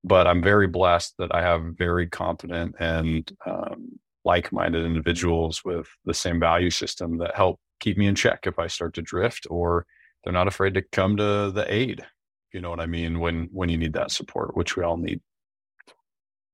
but 0.07 0.29
I'm 0.29 0.41
very 0.41 0.69
blessed 0.69 1.15
that 1.19 1.35
I 1.35 1.43
have 1.43 1.75
very 1.77 2.07
competent 2.07 2.77
and 2.79 3.31
um, 3.45 3.99
like-minded 4.25 4.85
individuals 4.85 5.65
with 5.65 5.89
the 6.05 6.15
same 6.15 6.39
value 6.39 6.71
system 6.71 7.19
that 7.19 7.35
help 7.35 7.59
keep 7.81 7.99
me 7.99 8.07
in 8.07 8.15
check 8.15 8.47
if 8.47 8.57
I 8.57 8.69
start 8.69 8.95
to 8.95 9.03
drift, 9.03 9.49
or 9.51 9.85
they're 10.23 10.33
not 10.33 10.47
afraid 10.47 10.75
to 10.75 10.83
come 10.83 11.17
to 11.17 11.51
the 11.51 11.67
aid. 11.69 12.07
You 12.53 12.61
know 12.61 12.71
what 12.71 12.81
I 12.81 12.87
mean? 12.87 13.19
When 13.19 13.49
when 13.53 13.69
you 13.69 13.77
need 13.77 13.95
that 13.95 14.13
support, 14.13 14.57
which 14.57 14.77
we 14.77 14.85
all 14.85 14.97
need. 14.97 15.21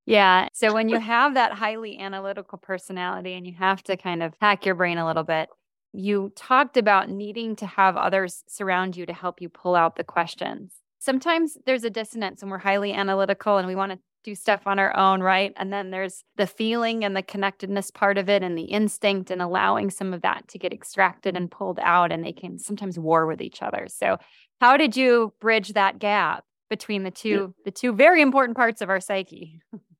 Yeah. 0.06 0.48
So 0.52 0.72
when 0.72 0.88
you 0.88 0.98
have 1.00 1.34
that 1.34 1.52
highly 1.52 1.98
analytical 1.98 2.58
personality 2.58 3.34
and 3.34 3.46
you 3.46 3.54
have 3.58 3.82
to 3.84 3.96
kind 3.96 4.22
of 4.22 4.34
hack 4.40 4.66
your 4.66 4.74
brain 4.74 4.98
a 4.98 5.06
little 5.06 5.24
bit, 5.24 5.48
you 5.92 6.32
talked 6.36 6.76
about 6.76 7.10
needing 7.10 7.56
to 7.56 7.66
have 7.66 7.96
others 7.96 8.44
surround 8.48 8.96
you 8.96 9.06
to 9.06 9.12
help 9.12 9.40
you 9.40 9.48
pull 9.48 9.74
out 9.74 9.96
the 9.96 10.04
questions 10.04 10.72
sometimes 11.02 11.58
there's 11.66 11.82
a 11.82 11.90
dissonance 11.90 12.42
and 12.42 12.50
we're 12.50 12.58
highly 12.58 12.92
analytical 12.92 13.58
and 13.58 13.66
we 13.66 13.74
want 13.74 13.90
to 13.90 13.98
do 14.22 14.36
stuff 14.36 14.68
on 14.68 14.78
our 14.78 14.96
own, 14.96 15.20
right? 15.20 15.52
And 15.56 15.72
then 15.72 15.90
there's 15.90 16.22
the 16.36 16.46
feeling 16.46 17.04
and 17.04 17.16
the 17.16 17.24
connectedness 17.24 17.90
part 17.90 18.18
of 18.18 18.28
it 18.28 18.44
and 18.44 18.56
the 18.56 18.64
instinct 18.64 19.32
and 19.32 19.42
allowing 19.42 19.90
some 19.90 20.14
of 20.14 20.22
that 20.22 20.46
to 20.48 20.58
get 20.58 20.72
extracted 20.72 21.36
and 21.36 21.50
pulled 21.50 21.80
out 21.82 22.12
and 22.12 22.24
they 22.24 22.32
can 22.32 22.56
sometimes 22.56 23.00
war 23.00 23.26
with 23.26 23.42
each 23.42 23.62
other. 23.62 23.88
So, 23.88 24.18
how 24.60 24.76
did 24.76 24.96
you 24.96 25.34
bridge 25.40 25.72
that 25.72 25.98
gap 25.98 26.44
between 26.70 27.02
the 27.02 27.10
two 27.10 27.28
yeah. 27.28 27.62
the 27.64 27.72
two 27.72 27.92
very 27.92 28.22
important 28.22 28.56
parts 28.56 28.80
of 28.80 28.88
our 28.90 29.00
psyche? 29.00 29.60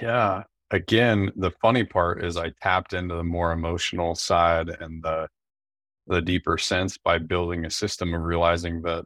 yeah. 0.00 0.44
Again, 0.70 1.32
the 1.36 1.50
funny 1.62 1.84
part 1.84 2.24
is 2.24 2.36
I 2.36 2.52
tapped 2.62 2.92
into 2.92 3.16
the 3.16 3.24
more 3.24 3.52
emotional 3.52 4.14
side 4.14 4.68
and 4.80 5.02
the 5.02 5.28
the 6.06 6.22
deeper 6.22 6.58
sense 6.58 6.98
by 6.98 7.18
building 7.18 7.64
a 7.64 7.70
system 7.70 8.14
of 8.14 8.22
realizing 8.22 8.82
that 8.82 9.04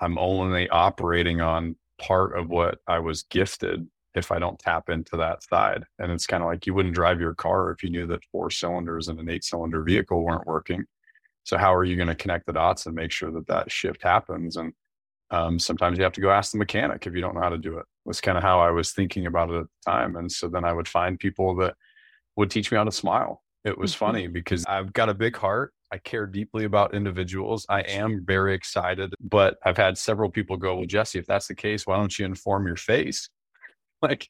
I'm 0.00 0.18
only 0.18 0.68
operating 0.68 1.40
on 1.40 1.76
part 2.00 2.38
of 2.38 2.48
what 2.50 2.78
I 2.86 2.98
was 2.98 3.24
gifted 3.24 3.86
if 4.14 4.30
I 4.30 4.38
don't 4.38 4.58
tap 4.58 4.90
into 4.90 5.16
that 5.16 5.42
side. 5.42 5.84
And 5.98 6.12
it's 6.12 6.26
kind 6.26 6.42
of 6.42 6.48
like 6.48 6.66
you 6.66 6.74
wouldn't 6.74 6.94
drive 6.94 7.20
your 7.20 7.34
car 7.34 7.70
if 7.70 7.82
you 7.82 7.90
knew 7.90 8.06
that 8.08 8.24
four 8.30 8.50
cylinders 8.50 9.08
in 9.08 9.18
an 9.18 9.30
eight 9.30 9.44
cylinder 9.44 9.82
vehicle 9.82 10.22
weren't 10.22 10.46
working. 10.46 10.84
So 11.44 11.56
how 11.56 11.74
are 11.74 11.84
you 11.84 11.96
going 11.96 12.08
to 12.08 12.14
connect 12.14 12.46
the 12.46 12.52
dots 12.52 12.86
and 12.86 12.94
make 12.94 13.10
sure 13.10 13.30
that 13.32 13.46
that 13.46 13.70
shift 13.72 14.02
happens? 14.02 14.56
And 14.56 14.72
um, 15.30 15.58
sometimes 15.58 15.98
you 15.98 16.04
have 16.04 16.12
to 16.14 16.20
go 16.20 16.30
ask 16.30 16.52
the 16.52 16.58
mechanic 16.58 17.06
if 17.06 17.14
you 17.14 17.20
don't 17.20 17.34
know 17.34 17.40
how 17.40 17.48
to 17.48 17.58
do 17.58 17.78
it. 17.78 17.86
Was 18.08 18.20
kind 18.22 18.38
of 18.38 18.42
how 18.42 18.60
I 18.60 18.70
was 18.70 18.92
thinking 18.92 19.26
about 19.26 19.50
it 19.50 19.56
at 19.56 19.66
the 19.66 19.90
time. 19.90 20.16
And 20.16 20.32
so 20.32 20.48
then 20.48 20.64
I 20.64 20.72
would 20.72 20.88
find 20.88 21.18
people 21.18 21.54
that 21.56 21.74
would 22.36 22.50
teach 22.50 22.72
me 22.72 22.78
how 22.78 22.84
to 22.84 22.90
smile. 22.90 23.42
It 23.64 23.76
was 23.76 23.92
mm-hmm. 23.92 24.04
funny 24.04 24.26
because 24.28 24.64
I've 24.66 24.92
got 24.94 25.10
a 25.10 25.14
big 25.14 25.36
heart 25.36 25.72
I 25.90 25.98
care 25.98 26.26
deeply 26.26 26.64
about 26.64 26.94
individuals. 26.94 27.64
I 27.68 27.80
am 27.80 28.24
very 28.24 28.54
excited, 28.54 29.14
but 29.20 29.56
I've 29.64 29.76
had 29.76 29.96
several 29.96 30.30
people 30.30 30.56
go, 30.56 30.76
Well, 30.76 30.86
Jesse, 30.86 31.18
if 31.18 31.26
that's 31.26 31.48
the 31.48 31.54
case, 31.54 31.86
why 31.86 31.96
don't 31.96 32.16
you 32.18 32.26
inform 32.26 32.66
your 32.66 32.76
face? 32.76 33.28
like, 34.02 34.28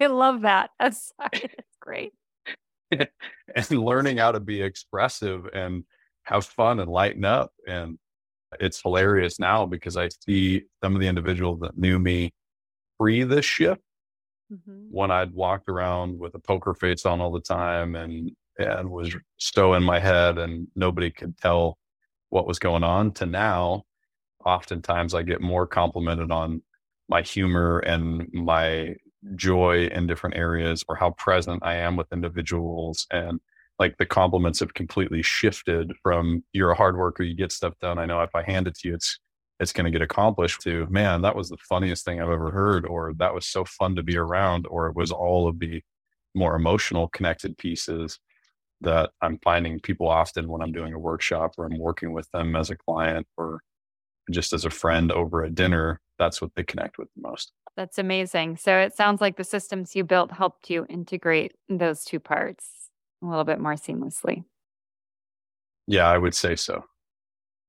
I 0.00 0.06
love 0.06 0.42
that. 0.42 0.70
That's, 0.80 1.12
that's 1.18 1.76
great. 1.80 2.12
and 2.90 3.70
learning 3.70 4.16
how 4.16 4.32
to 4.32 4.40
be 4.40 4.62
expressive 4.62 5.46
and 5.52 5.84
have 6.22 6.46
fun 6.46 6.80
and 6.80 6.90
lighten 6.90 7.24
up. 7.24 7.52
And 7.66 7.98
it's 8.60 8.80
hilarious 8.80 9.38
now 9.38 9.66
because 9.66 9.96
I 9.96 10.08
see 10.26 10.62
some 10.82 10.94
of 10.94 11.00
the 11.00 11.08
individuals 11.08 11.60
that 11.60 11.76
knew 11.76 11.98
me 11.98 12.32
pre 12.98 13.24
this 13.24 13.44
shift 13.44 13.82
mm-hmm. 14.52 14.86
when 14.90 15.10
I'd 15.10 15.32
walked 15.32 15.68
around 15.68 16.18
with 16.18 16.34
a 16.34 16.38
poker 16.38 16.74
face 16.74 17.06
on 17.06 17.20
all 17.20 17.32
the 17.32 17.40
time 17.40 17.94
and 17.94 18.30
and 18.58 18.90
was 18.90 19.14
stow 19.38 19.74
in 19.74 19.82
my 19.82 19.98
head 19.98 20.38
and 20.38 20.68
nobody 20.76 21.10
could 21.10 21.36
tell 21.38 21.78
what 22.30 22.46
was 22.46 22.58
going 22.58 22.84
on 22.84 23.12
to 23.12 23.26
now 23.26 23.82
oftentimes 24.44 25.14
i 25.14 25.22
get 25.22 25.40
more 25.40 25.66
complimented 25.66 26.30
on 26.30 26.62
my 27.08 27.22
humor 27.22 27.78
and 27.80 28.28
my 28.32 28.94
joy 29.34 29.86
in 29.86 30.06
different 30.06 30.36
areas 30.36 30.84
or 30.88 30.96
how 30.96 31.10
present 31.12 31.62
i 31.64 31.74
am 31.74 31.96
with 31.96 32.12
individuals 32.12 33.06
and 33.10 33.40
like 33.78 33.96
the 33.96 34.06
compliments 34.06 34.60
have 34.60 34.74
completely 34.74 35.22
shifted 35.22 35.92
from 36.02 36.44
you're 36.52 36.70
a 36.70 36.76
hard 36.76 36.96
worker 36.96 37.22
you 37.22 37.34
get 37.34 37.50
stuff 37.50 37.74
done 37.80 37.98
i 37.98 38.06
know 38.06 38.20
if 38.20 38.34
i 38.34 38.42
hand 38.42 38.66
it 38.66 38.74
to 38.74 38.88
you 38.88 38.94
it's 38.94 39.18
it's 39.64 39.72
going 39.72 39.84
to 39.84 39.90
get 39.90 40.02
accomplished 40.02 40.60
to 40.60 40.86
man 40.90 41.22
that 41.22 41.34
was 41.34 41.48
the 41.48 41.56
funniest 41.56 42.04
thing 42.04 42.20
i've 42.20 42.30
ever 42.30 42.50
heard 42.52 42.86
or 42.86 43.12
that 43.14 43.34
was 43.34 43.46
so 43.46 43.64
fun 43.64 43.96
to 43.96 44.02
be 44.02 44.16
around 44.16 44.66
or 44.68 44.86
it 44.86 44.94
was 44.94 45.10
all 45.10 45.48
of 45.48 45.58
the 45.58 45.82
more 46.34 46.56
emotional 46.56 47.08
connected 47.08 47.56
pieces 47.58 48.18
that 48.80 49.10
I'm 49.20 49.38
finding 49.42 49.80
people 49.80 50.08
often 50.08 50.48
when 50.48 50.62
I'm 50.62 50.72
doing 50.72 50.92
a 50.92 50.98
workshop 50.98 51.54
or 51.58 51.66
I'm 51.66 51.78
working 51.78 52.12
with 52.12 52.30
them 52.30 52.56
as 52.56 52.70
a 52.70 52.76
client 52.76 53.26
or 53.36 53.60
just 54.30 54.52
as 54.52 54.64
a 54.64 54.70
friend 54.70 55.12
over 55.12 55.44
a 55.44 55.50
dinner, 55.50 56.00
that's 56.18 56.40
what 56.40 56.50
they 56.54 56.62
connect 56.62 56.98
with 56.98 57.08
the 57.14 57.22
most. 57.28 57.52
That's 57.76 57.98
amazing. 57.98 58.56
So 58.56 58.78
it 58.78 58.96
sounds 58.96 59.20
like 59.20 59.36
the 59.36 59.44
systems 59.44 59.96
you 59.96 60.04
built 60.04 60.32
helped 60.32 60.70
you 60.70 60.86
integrate 60.88 61.52
those 61.68 62.04
two 62.04 62.20
parts 62.20 62.90
a 63.22 63.26
little 63.26 63.44
bit 63.44 63.60
more 63.60 63.74
seamlessly. 63.74 64.44
Yeah, 65.86 66.08
I 66.08 66.18
would 66.18 66.34
say 66.34 66.56
so. 66.56 66.84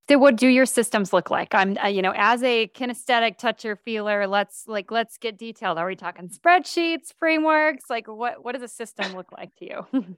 So 0.08 0.20
what 0.20 0.36
do 0.36 0.48
your 0.48 0.68
systems 0.68 1.14
look 1.14 1.32
like? 1.32 1.56
I'm 1.56 1.78
uh, 1.84 1.88
you 1.88 2.02
know, 2.02 2.14
as 2.16 2.44
a 2.44 2.68
kinesthetic 2.68 3.38
toucher 3.38 3.76
feeler, 3.76 4.28
let's 4.28 4.68
like 4.68 4.92
let's 4.92 5.18
get 5.18 5.38
detailed. 5.38 5.78
Are 5.80 5.88
we 5.88 5.96
talking 5.96 6.30
spreadsheets, 6.30 7.14
frameworks? 7.18 7.90
Like 7.90 8.08
what 8.08 8.44
what 8.44 8.54
does 8.54 8.62
a 8.62 8.68
system 8.68 9.16
look 9.16 9.32
like 9.32 9.56
to 9.56 9.66
you? 9.66 10.18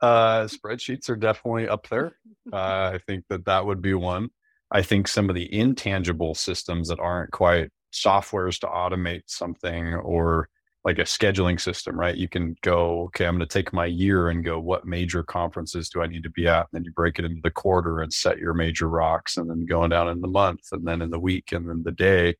uh 0.00 0.44
spreadsheets 0.44 1.08
are 1.08 1.16
definitely 1.16 1.68
up 1.68 1.88
there. 1.88 2.16
Uh, 2.50 2.92
I 2.94 2.98
think 3.06 3.24
that 3.28 3.44
that 3.44 3.66
would 3.66 3.82
be 3.82 3.92
one. 3.92 4.30
I 4.70 4.80
think 4.80 5.06
some 5.06 5.28
of 5.28 5.34
the 5.34 5.54
intangible 5.54 6.34
systems 6.34 6.88
that 6.88 6.98
aren't 6.98 7.30
quite 7.30 7.68
softwares 7.92 8.58
to 8.60 8.66
automate 8.66 9.24
something 9.26 9.92
or 9.92 10.48
like 10.88 10.98
a 10.98 11.02
scheduling 11.02 11.60
system, 11.60 12.00
right? 12.00 12.16
You 12.16 12.28
can 12.28 12.56
go, 12.62 13.02
okay, 13.02 13.26
I'm 13.26 13.36
going 13.36 13.46
to 13.46 13.52
take 13.52 13.74
my 13.74 13.84
year 13.84 14.30
and 14.30 14.42
go, 14.42 14.58
what 14.58 14.86
major 14.86 15.22
conferences 15.22 15.90
do 15.90 16.00
I 16.00 16.06
need 16.06 16.22
to 16.22 16.30
be 16.30 16.48
at? 16.48 16.60
And 16.60 16.68
then 16.72 16.84
you 16.84 16.92
break 16.92 17.18
it 17.18 17.26
into 17.26 17.42
the 17.42 17.50
quarter 17.50 18.00
and 18.00 18.10
set 18.10 18.38
your 18.38 18.54
major 18.54 18.88
rocks, 18.88 19.36
and 19.36 19.50
then 19.50 19.66
going 19.66 19.90
down 19.90 20.08
in 20.08 20.22
the 20.22 20.28
month, 20.28 20.62
and 20.72 20.88
then 20.88 21.02
in 21.02 21.10
the 21.10 21.18
week, 21.18 21.52
and 21.52 21.68
then 21.68 21.82
the 21.82 21.92
day. 21.92 22.36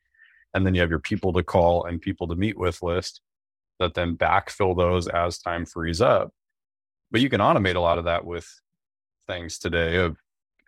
And 0.54 0.64
then 0.64 0.74
you 0.74 0.80
have 0.80 0.88
your 0.88 0.98
people 0.98 1.30
to 1.34 1.42
call 1.42 1.84
and 1.84 2.00
people 2.00 2.26
to 2.28 2.36
meet 2.36 2.56
with 2.56 2.82
list 2.82 3.20
that 3.80 3.92
then 3.92 4.16
backfill 4.16 4.74
those 4.74 5.08
as 5.08 5.38
time 5.38 5.66
frees 5.66 6.00
up. 6.00 6.32
But 7.10 7.20
you 7.20 7.28
can 7.28 7.42
automate 7.42 7.76
a 7.76 7.80
lot 7.80 7.98
of 7.98 8.06
that 8.06 8.24
with 8.24 8.48
things 9.26 9.58
today 9.58 9.96
of 9.96 10.16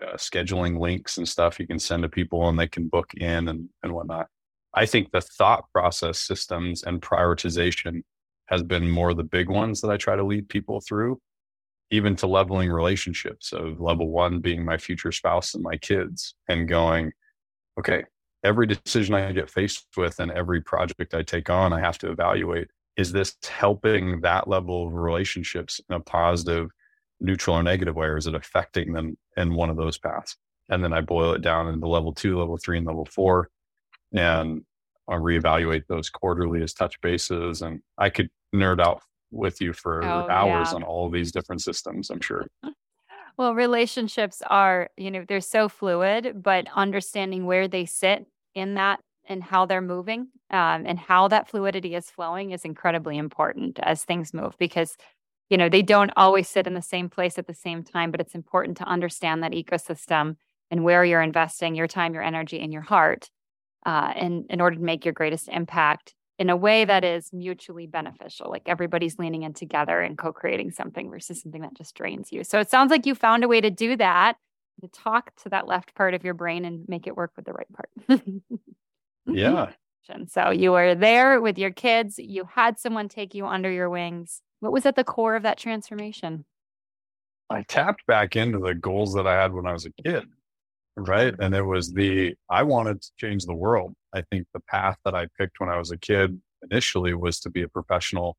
uh, 0.06 0.16
scheduling 0.16 0.78
links 0.78 1.16
and 1.16 1.26
stuff 1.26 1.58
you 1.58 1.66
can 1.66 1.78
send 1.78 2.02
to 2.02 2.10
people 2.10 2.46
and 2.46 2.58
they 2.58 2.68
can 2.68 2.88
book 2.88 3.14
in 3.14 3.48
and, 3.48 3.70
and 3.82 3.94
whatnot. 3.94 4.28
I 4.74 4.86
think 4.86 5.10
the 5.10 5.20
thought 5.20 5.64
process 5.72 6.20
systems 6.20 6.82
and 6.82 7.02
prioritization 7.02 8.02
has 8.46 8.62
been 8.62 8.90
more 8.90 9.14
the 9.14 9.24
big 9.24 9.48
ones 9.48 9.80
that 9.80 9.90
I 9.90 9.96
try 9.96 10.16
to 10.16 10.24
lead 10.24 10.48
people 10.48 10.80
through, 10.80 11.20
even 11.90 12.16
to 12.16 12.26
leveling 12.26 12.70
relationships 12.70 13.52
of 13.52 13.80
level 13.80 14.08
one 14.10 14.40
being 14.40 14.64
my 14.64 14.76
future 14.76 15.12
spouse 15.12 15.54
and 15.54 15.62
my 15.62 15.76
kids, 15.76 16.34
and 16.48 16.68
going, 16.68 17.12
okay, 17.78 18.04
every 18.44 18.66
decision 18.66 19.14
I 19.14 19.32
get 19.32 19.50
faced 19.50 19.86
with 19.96 20.18
and 20.20 20.30
every 20.30 20.60
project 20.60 21.14
I 21.14 21.22
take 21.22 21.50
on, 21.50 21.72
I 21.72 21.80
have 21.80 21.98
to 21.98 22.10
evaluate 22.10 22.68
is 22.96 23.12
this 23.12 23.34
helping 23.48 24.20
that 24.20 24.48
level 24.48 24.86
of 24.86 24.92
relationships 24.92 25.80
in 25.88 25.96
a 25.96 26.00
positive 26.00 26.70
neutral 27.20 27.56
or 27.56 27.62
negative 27.62 27.96
way, 27.96 28.06
or 28.06 28.18
is 28.18 28.26
it 28.26 28.34
affecting 28.34 28.92
them 28.92 29.16
in 29.36 29.54
one 29.54 29.70
of 29.70 29.76
those 29.76 29.96
paths? 29.96 30.36
And 30.68 30.84
then 30.84 30.92
I 30.92 31.00
boil 31.00 31.32
it 31.32 31.40
down 31.40 31.68
into 31.68 31.88
level 31.88 32.12
two, 32.12 32.38
level 32.38 32.58
three, 32.58 32.78
and 32.78 32.86
level 32.86 33.06
four. 33.06 33.48
And 34.12 34.62
I 35.08 35.14
reevaluate 35.14 35.86
those 35.88 36.10
quarterly 36.10 36.62
as 36.62 36.72
touch 36.72 37.00
bases. 37.00 37.62
And 37.62 37.80
I 37.98 38.10
could 38.10 38.30
nerd 38.54 38.80
out 38.80 39.02
with 39.30 39.60
you 39.60 39.72
for 39.72 40.02
oh, 40.04 40.28
hours 40.28 40.68
yeah. 40.70 40.76
on 40.76 40.82
all 40.82 41.06
of 41.06 41.12
these 41.12 41.32
different 41.32 41.62
systems, 41.62 42.10
I'm 42.10 42.20
sure. 42.20 42.46
Well, 43.36 43.54
relationships 43.54 44.42
are, 44.50 44.90
you 44.98 45.10
know, 45.10 45.24
they're 45.26 45.40
so 45.40 45.70
fluid, 45.70 46.42
but 46.42 46.66
understanding 46.74 47.46
where 47.46 47.68
they 47.68 47.86
sit 47.86 48.26
in 48.54 48.74
that 48.74 49.00
and 49.30 49.42
how 49.42 49.64
they're 49.64 49.80
moving 49.80 50.28
um, 50.50 50.84
and 50.84 50.98
how 50.98 51.28
that 51.28 51.48
fluidity 51.48 51.94
is 51.94 52.10
flowing 52.10 52.50
is 52.50 52.64
incredibly 52.64 53.16
important 53.16 53.78
as 53.82 54.04
things 54.04 54.34
move 54.34 54.56
because 54.58 54.96
you 55.48 55.56
know 55.56 55.68
they 55.68 55.82
don't 55.82 56.12
always 56.16 56.48
sit 56.48 56.66
in 56.66 56.74
the 56.74 56.82
same 56.82 57.08
place 57.08 57.38
at 57.38 57.46
the 57.46 57.54
same 57.54 57.82
time 57.82 58.10
but 58.10 58.20
it's 58.20 58.34
important 58.34 58.76
to 58.76 58.84
understand 58.84 59.42
that 59.42 59.52
ecosystem 59.52 60.36
and 60.70 60.84
where 60.84 61.04
you're 61.04 61.22
investing 61.22 61.74
your 61.74 61.86
time 61.86 62.12
your 62.12 62.22
energy 62.22 62.58
and 62.58 62.72
your 62.72 62.82
heart 62.82 63.30
uh, 63.86 64.12
in, 64.16 64.46
in 64.50 64.60
order 64.60 64.76
to 64.76 64.82
make 64.82 65.04
your 65.04 65.14
greatest 65.14 65.48
impact 65.48 66.14
in 66.38 66.48
a 66.50 66.56
way 66.56 66.84
that 66.84 67.04
is 67.04 67.30
mutually 67.32 67.86
beneficial 67.86 68.50
like 68.50 68.62
everybody's 68.66 69.18
leaning 69.18 69.42
in 69.42 69.52
together 69.52 70.00
and 70.00 70.16
co-creating 70.16 70.70
something 70.70 71.10
versus 71.10 71.42
something 71.42 71.62
that 71.62 71.74
just 71.74 71.94
drains 71.94 72.32
you 72.32 72.44
so 72.44 72.58
it 72.58 72.70
sounds 72.70 72.90
like 72.90 73.06
you 73.06 73.14
found 73.14 73.44
a 73.44 73.48
way 73.48 73.60
to 73.60 73.70
do 73.70 73.96
that 73.96 74.36
to 74.80 74.88
talk 74.88 75.34
to 75.36 75.50
that 75.50 75.66
left 75.66 75.94
part 75.94 76.14
of 76.14 76.24
your 76.24 76.34
brain 76.34 76.64
and 76.64 76.88
make 76.88 77.06
it 77.06 77.16
work 77.16 77.32
with 77.36 77.44
the 77.44 77.52
right 77.52 77.68
part 77.72 78.22
Yeah. 79.26 79.70
So 80.28 80.50
you 80.50 80.72
were 80.72 80.94
there 80.94 81.40
with 81.40 81.58
your 81.58 81.70
kids, 81.70 82.18
you 82.18 82.48
had 82.52 82.78
someone 82.78 83.08
take 83.08 83.34
you 83.34 83.46
under 83.46 83.70
your 83.70 83.88
wings. 83.88 84.42
What 84.60 84.72
was 84.72 84.84
at 84.86 84.96
the 84.96 85.04
core 85.04 85.36
of 85.36 85.44
that 85.44 85.58
transformation? 85.58 86.44
I 87.48 87.62
tapped 87.62 88.06
back 88.06 88.36
into 88.36 88.58
the 88.58 88.74
goals 88.74 89.14
that 89.14 89.26
I 89.26 89.40
had 89.40 89.52
when 89.52 89.66
I 89.66 89.72
was 89.72 89.86
a 89.86 90.02
kid. 90.02 90.24
Right. 90.96 91.34
And 91.38 91.54
it 91.54 91.62
was 91.62 91.92
the, 91.92 92.34
I 92.50 92.62
wanted 92.62 93.00
to 93.02 93.10
change 93.16 93.46
the 93.46 93.54
world. 93.54 93.94
I 94.12 94.22
think 94.30 94.46
the 94.52 94.60
path 94.60 94.98
that 95.04 95.14
I 95.14 95.28
picked 95.38 95.60
when 95.60 95.70
I 95.70 95.78
was 95.78 95.90
a 95.90 95.96
kid 95.96 96.40
initially 96.70 97.14
was 97.14 97.40
to 97.40 97.50
be 97.50 97.62
a 97.62 97.68
professional 97.68 98.36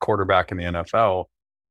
quarterback 0.00 0.52
in 0.52 0.58
the 0.58 0.64
NFL, 0.64 1.24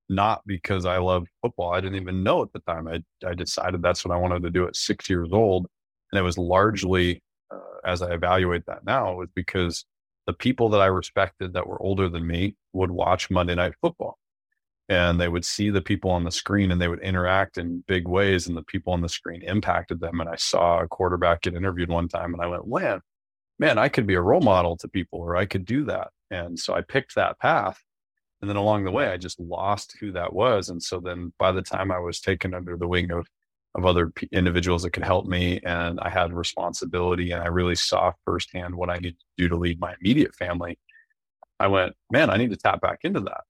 not 0.10 0.42
because 0.46 0.86
I 0.86 0.98
love 0.98 1.28
football. 1.42 1.72
I 1.74 1.82
didn't 1.82 2.02
even 2.02 2.24
know 2.24 2.42
at 2.42 2.52
the 2.52 2.60
time. 2.60 2.88
I, 2.88 3.04
I 3.26 3.36
decided 3.36 3.82
that's 3.82 4.04
what 4.04 4.14
I 4.14 4.20
wanted 4.20 4.44
to 4.44 4.50
do 4.50 4.68
at 4.68 4.76
six 4.76 5.10
years 5.10 5.30
old. 5.32 5.68
And 6.12 6.20
it 6.20 6.24
was 6.24 6.38
largely 6.38 7.22
uh, 7.52 7.60
as 7.86 8.02
I 8.02 8.14
evaluate 8.14 8.66
that 8.66 8.86
now 8.86 9.14
was 9.14 9.30
because 9.36 9.86
the 10.26 10.34
people 10.34 10.70
that 10.70 10.82
I 10.82 10.88
respected 10.88 11.54
that 11.54 11.68
were 11.68 11.82
older 11.82 12.10
than 12.10 12.26
me 12.26 12.56
would 12.74 12.92
watch 12.92 13.30
Monday 13.30 13.56
Night 13.56 13.74
Football 13.82 14.18
and 14.94 15.20
they 15.20 15.28
would 15.28 15.44
see 15.44 15.72
the 15.72 15.82
people 15.82 16.12
on 16.12 16.24
the 16.24 16.32
screen 16.32 16.72
and 16.72 16.80
they 16.80 16.88
would 16.88 17.02
interact 17.02 17.58
in 17.58 17.84
big 17.88 18.08
ways 18.08 18.48
and 18.48 18.56
the 18.56 18.64
people 18.64 18.94
on 18.94 19.02
the 19.02 19.10
screen 19.10 19.42
impacted 19.42 20.00
them. 20.00 20.20
And 20.20 20.30
I 20.30 20.36
saw 20.36 20.82
a 20.82 20.88
quarterback 20.88 21.42
get 21.42 21.56
interviewed 21.56 21.90
one 21.90 22.08
time 22.08 22.34
and 22.34 22.42
I 22.42 22.48
went, 22.48 22.68
man, 22.68 23.02
man, 23.58 23.80
I 23.80 23.90
could 23.90 24.06
be 24.06 24.14
a 24.14 24.22
role 24.22 24.42
model 24.42 24.78
to 24.78 24.88
people 24.88 25.20
or 25.20 25.36
I 25.36 25.46
could 25.46 25.66
do 25.66 25.84
that. 25.86 26.10
And 26.30 26.60
so 26.60 26.76
I 26.76 26.82
picked 26.82 27.16
that 27.16 27.40
path. 27.40 27.80
And 28.42 28.50
then 28.50 28.58
along 28.58 28.84
the 28.84 28.92
way, 28.92 29.08
I 29.08 29.18
just 29.18 29.40
lost 29.40 29.96
who 30.00 30.12
that 30.12 30.34
was. 30.34 30.70
And 30.70 30.84
so 30.84 31.00
then 31.00 31.34
by 31.40 31.52
the 31.52 31.62
time 31.62 31.92
I 31.92 32.00
was 32.00 32.20
taken 32.20 32.54
under 32.54 32.78
the 32.78 32.88
wing 32.88 33.12
of 33.12 33.28
of 33.76 33.88
other 33.88 34.12
p- 34.12 34.30
individuals 34.32 34.84
that 34.84 34.92
could 34.92 35.04
help 35.04 35.26
me 35.26 35.60
and 35.64 36.00
i 36.02 36.08
had 36.08 36.32
responsibility 36.32 37.32
and 37.32 37.42
i 37.42 37.48
really 37.48 37.74
saw 37.74 38.12
firsthand 38.24 38.76
what 38.76 38.88
i 38.88 38.98
needed 38.98 39.20
to 39.20 39.26
do 39.36 39.50
to 39.50 39.56
lead 39.56 39.80
my 39.80 39.96
immediate 40.00 40.36
family 40.36 40.78
i 41.60 41.66
went 41.66 41.96
man 42.12 42.30
i 42.30 42.38
need 42.38 42.52
to 42.52 42.56
tap 42.56 42.80
back 42.82 43.00
into 43.02 43.20
that 43.20 43.42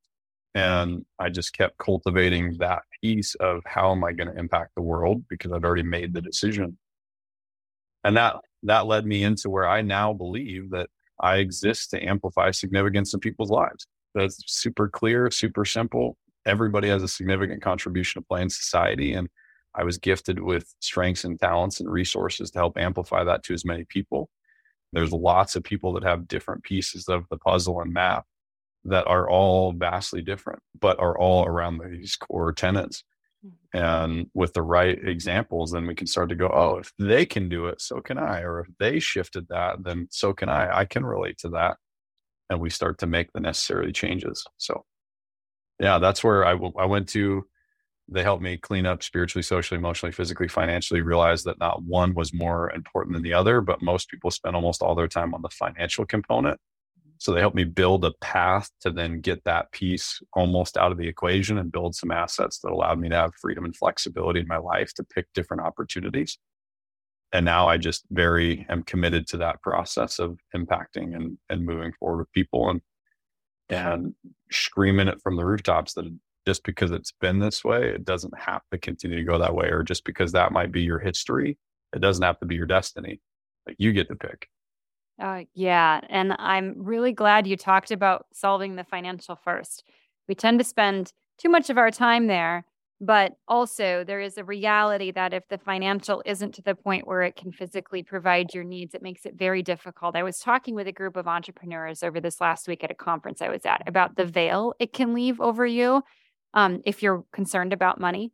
and 0.56 1.06
i 1.20 1.30
just 1.30 1.54
kept 1.54 1.78
cultivating 1.78 2.56
that 2.60 2.84
piece 3.02 3.36
of 3.36 3.62
how 3.66 3.92
am 3.92 4.04
i 4.04 4.12
going 4.12 4.28
to 4.28 4.40
impact 4.40 4.72
the 4.76 4.82
world 4.82 5.24
because 5.30 5.52
i'd 5.52 5.66
already 5.66 5.84
made 5.84 6.14
the 6.14 6.22
decision. 6.22 6.78
And 8.04 8.18
that 8.18 8.36
that 8.64 8.86
led 8.86 9.06
me 9.06 9.24
into 9.24 9.50
where 9.50 9.68
i 9.68 9.82
now 9.82 10.14
believe 10.14 10.70
that 10.72 10.90
i 11.20 11.38
exist 11.38 11.92
to 11.92 12.04
amplify 12.04 12.52
significance 12.52 13.14
in 13.14 13.20
people's 13.20 13.52
lives. 13.52 13.88
That's 14.16 14.44
super 14.48 14.90
clear 14.90 15.32
super 15.32 15.66
simple. 15.66 16.18
Everybody 16.46 16.90
has 16.90 17.04
a 17.04 17.08
significant 17.08 17.62
contribution 17.62 18.22
to 18.22 18.28
play 18.28 18.42
in 18.42 18.50
society 18.50 19.14
and 19.14 19.30
I 19.76 19.84
was 19.84 19.98
gifted 19.98 20.40
with 20.40 20.74
strengths 20.82 21.24
and 21.24 21.40
talents 21.40 21.80
and 21.80 21.90
resources 21.90 22.52
to 22.52 22.60
help 22.60 22.78
amplify 22.78 23.24
that 23.24 23.44
to 23.44 23.54
as 23.54 23.66
many 23.66 23.86
people. 23.86 24.30
There's 24.92 25.12
lots 25.12 25.56
of 25.56 25.64
people 25.64 25.94
that 25.94 26.04
have 26.04 26.28
different 26.28 26.64
pieces 26.64 27.08
of 27.08 27.28
the 27.30 27.38
puzzle 27.38 27.82
and 27.82 27.92
map 27.92 28.26
that 28.86 29.08
are 29.08 29.30
all 29.30 29.74
vastly 29.74 30.22
different, 30.22 30.62
but 30.80 31.00
are 31.00 31.18
all 31.18 31.46
around 31.46 31.80
these 31.80 32.16
core 32.16 32.52
tenets. 32.52 33.04
Mm-hmm. 33.46 33.78
And 33.78 34.28
with 34.34 34.54
the 34.54 34.62
right 34.62 34.98
examples, 35.04 35.72
then 35.72 35.88
we 35.88 35.96
can 35.96 36.08
start 36.08 36.30
to 36.30 36.36
go, 36.36 36.48
oh, 36.48 36.78
if 36.78 36.92
they 37.00 37.26
can 37.26 37.50
do 37.50 37.68
it, 37.68 37.82
so 37.82 38.02
can 38.02 38.18
I. 38.18 38.42
Or 38.42 38.62
if 38.62 38.68
they 38.80 39.00
shifted 39.00 39.48
that, 39.50 39.84
then 39.84 40.08
so 40.12 40.34
can 40.34 40.50
I. 40.50 40.80
I 40.80 40.86
can 40.86 41.06
relate 41.06 41.38
to 41.40 41.50
that. 41.50 41.78
And 42.50 42.60
we 42.60 42.70
start 42.70 43.00
to 43.00 43.08
make 43.08 43.32
the 43.32 43.40
necessary 43.40 43.92
changes. 43.92 44.46
So, 44.58 44.86
yeah, 45.80 45.98
that's 46.00 46.24
where 46.24 46.46
I, 46.46 46.52
w- 46.52 46.74
I 46.78 46.86
went 46.86 47.10
to 47.10 47.46
they 48.10 48.24
helped 48.24 48.44
me 48.44 48.58
clean 48.58 48.86
up 48.86 49.02
spiritually, 49.02 49.44
socially, 49.44 49.78
emotionally, 49.78 50.12
physically, 50.12 50.48
financially, 50.48 51.02
realize 51.02 51.44
that 51.44 51.60
not 51.60 51.84
one 51.84 52.14
was 52.14 52.34
more 52.34 52.72
important 52.72 53.14
than 53.14 53.24
the 53.24 53.34
other, 53.34 53.62
but 53.62 53.82
most 53.82 54.10
people 54.10 54.30
spend 54.30 54.56
almost 54.56 54.82
all 54.82 54.96
their 54.96 55.08
time 55.08 55.34
on 55.34 55.42
the 55.42 55.50
financial 55.50 56.06
component. 56.06 56.60
So 57.24 57.32
they 57.32 57.40
helped 57.40 57.56
me 57.56 57.64
build 57.64 58.04
a 58.04 58.12
path 58.20 58.70
to 58.82 58.92
then 58.92 59.22
get 59.22 59.46
that 59.46 59.72
piece 59.72 60.22
almost 60.34 60.76
out 60.76 60.92
of 60.92 60.98
the 60.98 61.08
equation 61.08 61.58
and 61.58 61.72
build 61.72 61.96
some 61.96 62.12
assets 62.12 62.60
that 62.60 62.72
allowed 62.74 63.00
me 63.00 63.08
to 63.08 63.16
have 63.16 63.34
freedom 63.40 63.64
and 63.64 63.74
flexibility 63.74 64.42
in 64.42 64.48
my 64.48 64.58
life 64.58 64.94
to 64.96 65.06
pick 65.06 65.28
different 65.34 65.64
opportunities. 65.64 66.38
And 67.32 67.46
now 67.46 67.70
I 67.70 67.78
just 67.78 68.04
very 68.12 68.66
am 68.68 68.84
committed 68.84 69.26
to 69.28 69.38
that 69.38 69.62
process 69.62 70.20
of 70.20 70.38
impacting 70.54 71.16
and, 71.16 71.38
and 71.50 71.66
moving 71.66 71.94
forward 71.98 72.18
with 72.18 72.32
people 72.34 72.70
and 72.70 72.82
and 73.70 74.14
screaming 74.52 75.08
it 75.08 75.22
from 75.24 75.38
the 75.38 75.46
rooftops 75.46 75.94
that 75.94 76.14
just 76.46 76.66
because 76.66 76.92
it's 76.92 77.14
been 77.22 77.40
this 77.40 77.64
way, 77.64 77.88
it 77.88 78.04
doesn't 78.04 78.38
have 78.38 78.64
to 78.74 78.78
continue 78.78 79.16
to 79.16 79.24
go 79.24 79.40
that 79.40 79.56
way. 79.56 79.68
Or 79.70 79.82
just 79.82 80.04
because 80.04 80.34
that 80.34 80.52
might 80.52 80.74
be 80.74 80.82
your 80.82 81.00
history, 81.00 81.58
it 81.96 82.00
doesn't 82.00 82.22
have 82.22 82.40
to 82.40 82.46
be 82.46 82.56
your 82.56 82.66
destiny. 82.66 83.22
Like 83.66 83.78
you 83.80 83.94
get 83.94 84.10
to 84.10 84.16
pick. 84.18 84.50
Uh, 85.22 85.44
yeah. 85.54 86.02
And 86.10 86.36
I'm 86.40 86.76
really 86.78 87.12
glad 87.12 87.46
you 87.48 87.56
talked 87.56 87.92
about 87.92 88.26
solving 88.34 88.76
the 88.76 88.84
financial 88.84 89.36
first. 89.36 89.84
We 90.28 90.36
tend 90.36 90.60
to 90.60 90.66
spend 90.66 91.14
too 91.38 91.50
much 91.50 91.70
of 91.70 91.78
our 91.78 91.92
time 91.92 92.28
there, 92.28 92.66
but 93.00 93.34
also 93.48 94.04
there 94.04 94.22
is 94.22 94.38
a 94.38 94.44
reality 94.44 95.12
that 95.12 95.34
if 95.34 95.48
the 95.50 95.58
financial 95.58 96.24
isn't 96.26 96.54
to 96.56 96.62
the 96.62 96.76
point 96.76 97.06
where 97.06 97.22
it 97.22 97.36
can 97.36 97.52
physically 97.52 98.02
provide 98.02 98.54
your 98.54 98.64
needs, 98.64 98.96
it 98.96 99.02
makes 99.02 99.26
it 99.26 99.36
very 99.36 99.62
difficult. 99.62 100.16
I 100.16 100.24
was 100.24 100.40
talking 100.40 100.74
with 100.74 100.88
a 100.88 100.92
group 100.92 101.16
of 101.16 101.28
entrepreneurs 101.28 102.02
over 102.02 102.20
this 102.20 102.42
last 102.42 102.68
week 102.68 102.84
at 102.84 102.92
a 102.92 102.96
conference 102.96 103.42
I 103.42 103.50
was 103.50 103.66
at 103.66 103.84
about 103.88 104.16
the 104.16 104.26
veil 104.26 104.74
it 104.80 104.94
can 104.94 105.14
leave 105.14 105.40
over 105.40 105.66
you 105.66 106.02
um, 106.54 106.82
if 106.86 107.04
you're 107.04 107.24
concerned 107.34 107.74
about 107.74 108.00
money. 108.00 108.32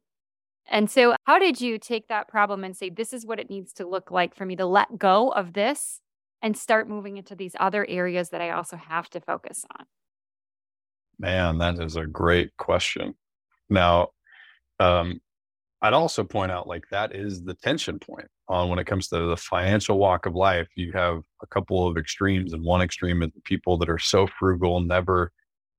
And 0.71 0.89
so, 0.89 1.15
how 1.23 1.39
did 1.39 1.59
you 1.59 1.79
take 1.79 2.07
that 2.09 2.27
problem 2.27 2.63
and 2.63 2.77
say, 2.77 2.89
this 2.89 3.11
is 3.11 3.25
what 3.25 3.39
it 3.39 3.49
needs 3.49 3.73
to 3.73 3.87
look 3.87 4.11
like 4.11 4.35
for 4.35 4.45
me 4.45 4.55
to 4.57 4.67
let 4.67 4.99
go 4.99 5.29
of 5.29 5.53
this 5.53 5.99
and 6.41 6.57
start 6.57 6.87
moving 6.87 7.17
into 7.17 7.35
these 7.35 7.55
other 7.59 7.85
areas 7.87 8.29
that 8.29 8.41
I 8.41 8.51
also 8.51 8.77
have 8.77 9.09
to 9.11 9.19
focus 9.19 9.65
on? 9.77 9.85
Man, 11.17 11.57
that 11.57 11.79
is 11.79 11.95
a 11.95 12.05
great 12.05 12.55
question. 12.57 13.15
Now, 13.69 14.09
um, 14.79 15.19
I'd 15.81 15.93
also 15.93 16.23
point 16.23 16.51
out 16.51 16.67
like 16.67 16.85
that 16.91 17.15
is 17.15 17.43
the 17.43 17.53
tension 17.53 17.99
point 17.99 18.27
on 18.47 18.69
when 18.69 18.79
it 18.79 18.87
comes 18.87 19.07
to 19.09 19.27
the 19.27 19.37
financial 19.37 19.97
walk 19.97 20.25
of 20.25 20.35
life. 20.35 20.67
You 20.75 20.91
have 20.93 21.21
a 21.41 21.47
couple 21.47 21.87
of 21.87 21.97
extremes, 21.97 22.53
and 22.53 22.63
one 22.63 22.81
extreme 22.81 23.21
is 23.21 23.31
people 23.43 23.77
that 23.77 23.89
are 23.89 23.99
so 23.99 24.27
frugal, 24.27 24.79
never 24.81 25.31